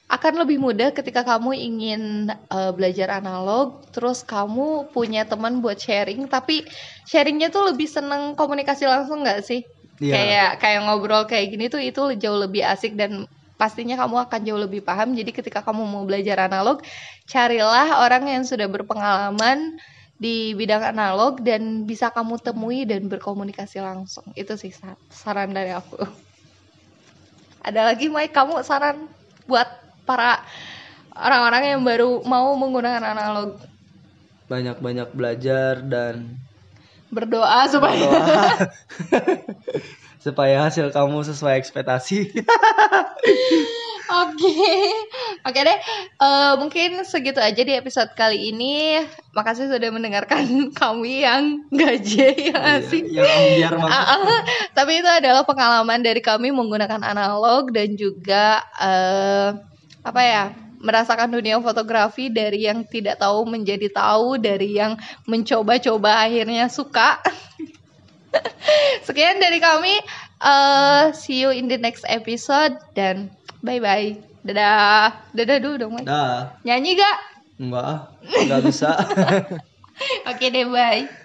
Akan 0.05 0.37
lebih 0.37 0.61
mudah 0.61 0.93
ketika 0.93 1.25
kamu 1.25 1.57
ingin 1.57 2.03
eh, 2.33 2.73
belajar 2.73 3.21
analog, 3.21 3.85
terus 3.93 4.25
kamu 4.25 4.93
punya 4.93 5.29
teman 5.29 5.61
buat 5.61 5.77
sharing, 5.77 6.29
tapi 6.29 6.65
sharingnya 7.09 7.53
tuh 7.53 7.73
lebih 7.73 7.89
seneng 7.89 8.37
komunikasi 8.37 8.89
langsung 8.89 9.25
nggak 9.25 9.45
sih? 9.45 9.65
Iya. 10.03 10.15
Kayak 10.15 10.51
kayak 10.59 10.81
ngobrol 10.89 11.23
kayak 11.29 11.47
gini 11.55 11.67
tuh 11.71 11.81
itu 11.81 12.03
jauh 12.19 12.41
lebih 12.41 12.67
asik 12.67 12.99
dan 12.99 13.31
pastinya 13.55 13.95
kamu 13.95 14.27
akan 14.27 14.41
jauh 14.43 14.61
lebih 14.61 14.83
paham. 14.83 15.15
Jadi 15.15 15.31
ketika 15.31 15.63
kamu 15.63 15.87
mau 15.87 16.03
belajar 16.03 16.51
analog, 16.51 16.83
carilah 17.25 18.03
orang 18.03 18.27
yang 18.27 18.43
sudah 18.43 18.67
berpengalaman 18.67 19.79
di 20.15 20.55
bidang 20.55 20.95
analog 20.95 21.43
dan 21.43 21.85
bisa 21.85 22.09
kamu 22.11 22.39
temui 22.39 22.87
dan 22.87 23.07
berkomunikasi 23.11 23.83
langsung. 23.83 24.25
Itu 24.39 24.55
sih 24.55 24.71
sa- 24.71 24.99
saran 25.11 25.51
dari 25.51 25.75
aku. 25.75 26.01
Ada 27.65 27.93
lagi 27.93 28.13
Mike, 28.13 28.37
kamu 28.37 28.61
saran 28.61 29.09
buat 29.49 29.67
para 30.05 30.45
orang-orang 31.17 31.77
yang 31.77 31.83
baru 31.83 32.21
mau 32.27 32.53
menggunakan 32.59 33.01
analog 33.01 33.57
Banyak-banyak 34.45 35.09
belajar 35.17 35.81
dan 35.81 36.37
berdoa 37.09 37.65
supaya 37.71 37.97
berdoa 37.97 38.53
supaya 40.25 40.57
hasil 40.69 40.93
kamu 40.93 41.21
sesuai 41.25 41.61
ekspektasi. 41.61 42.33
Oke, 44.25 44.57
oke 45.45 45.61
deh. 45.61 45.79
Eh, 46.21 46.53
mungkin 46.59 47.05
segitu 47.05 47.39
aja 47.39 47.63
di 47.63 47.73
episode 47.77 48.11
kali 48.17 48.51
ini. 48.51 49.05
Makasih 49.37 49.69
sudah 49.69 49.91
mendengarkan 49.93 50.45
kami 50.81 51.23
yang 51.23 51.69
gaje 51.71 52.33
ya 52.51 52.57
nggak 52.57 52.83
sih. 52.89 53.03
yang 53.13 53.77
banget. 53.77 53.93
Ah, 53.93 54.19
ah. 54.19 54.41
Tapi 54.73 55.05
itu 55.05 55.11
adalah 55.11 55.45
pengalaman 55.45 56.01
dari 56.01 56.25
kami 56.25 56.51
menggunakan 56.51 57.05
analog 57.05 57.71
dan 57.71 57.95
juga 57.95 58.65
eh, 58.81 59.51
apa 60.05 60.21
ya 60.21 60.45
merasakan 60.85 61.33
dunia 61.33 61.57
fotografi 61.65 62.29
dari 62.29 62.69
yang 62.69 62.85
tidak 62.85 63.17
tahu 63.17 63.49
menjadi 63.49 63.89
tahu, 63.89 64.37
dari 64.37 64.77
yang 64.77 65.01
mencoba-coba 65.25 66.29
akhirnya 66.29 66.69
suka. 66.69 67.25
Sekian 69.09 69.41
dari 69.41 69.59
kami. 69.65 69.97
eh 70.45 71.15
see 71.17 71.41
you 71.41 71.49
in 71.49 71.73
the 71.73 71.81
next 71.81 72.05
episode 72.05 72.77
dan 72.93 73.33
bye 73.65 73.81
bye. 73.81 74.34
Dadah. 74.45 75.25
Dadah 75.33 75.57
dulu 75.57 75.75
dong. 75.81 75.95
Dah, 76.05 76.61
Nyanyi 76.69 77.01
gak? 77.01 77.19
enggak, 77.57 78.13
enggak 78.45 78.61
bisa. 78.67 78.93
Oke 80.31 80.47
deh, 80.53 80.69
bye. 80.69 81.24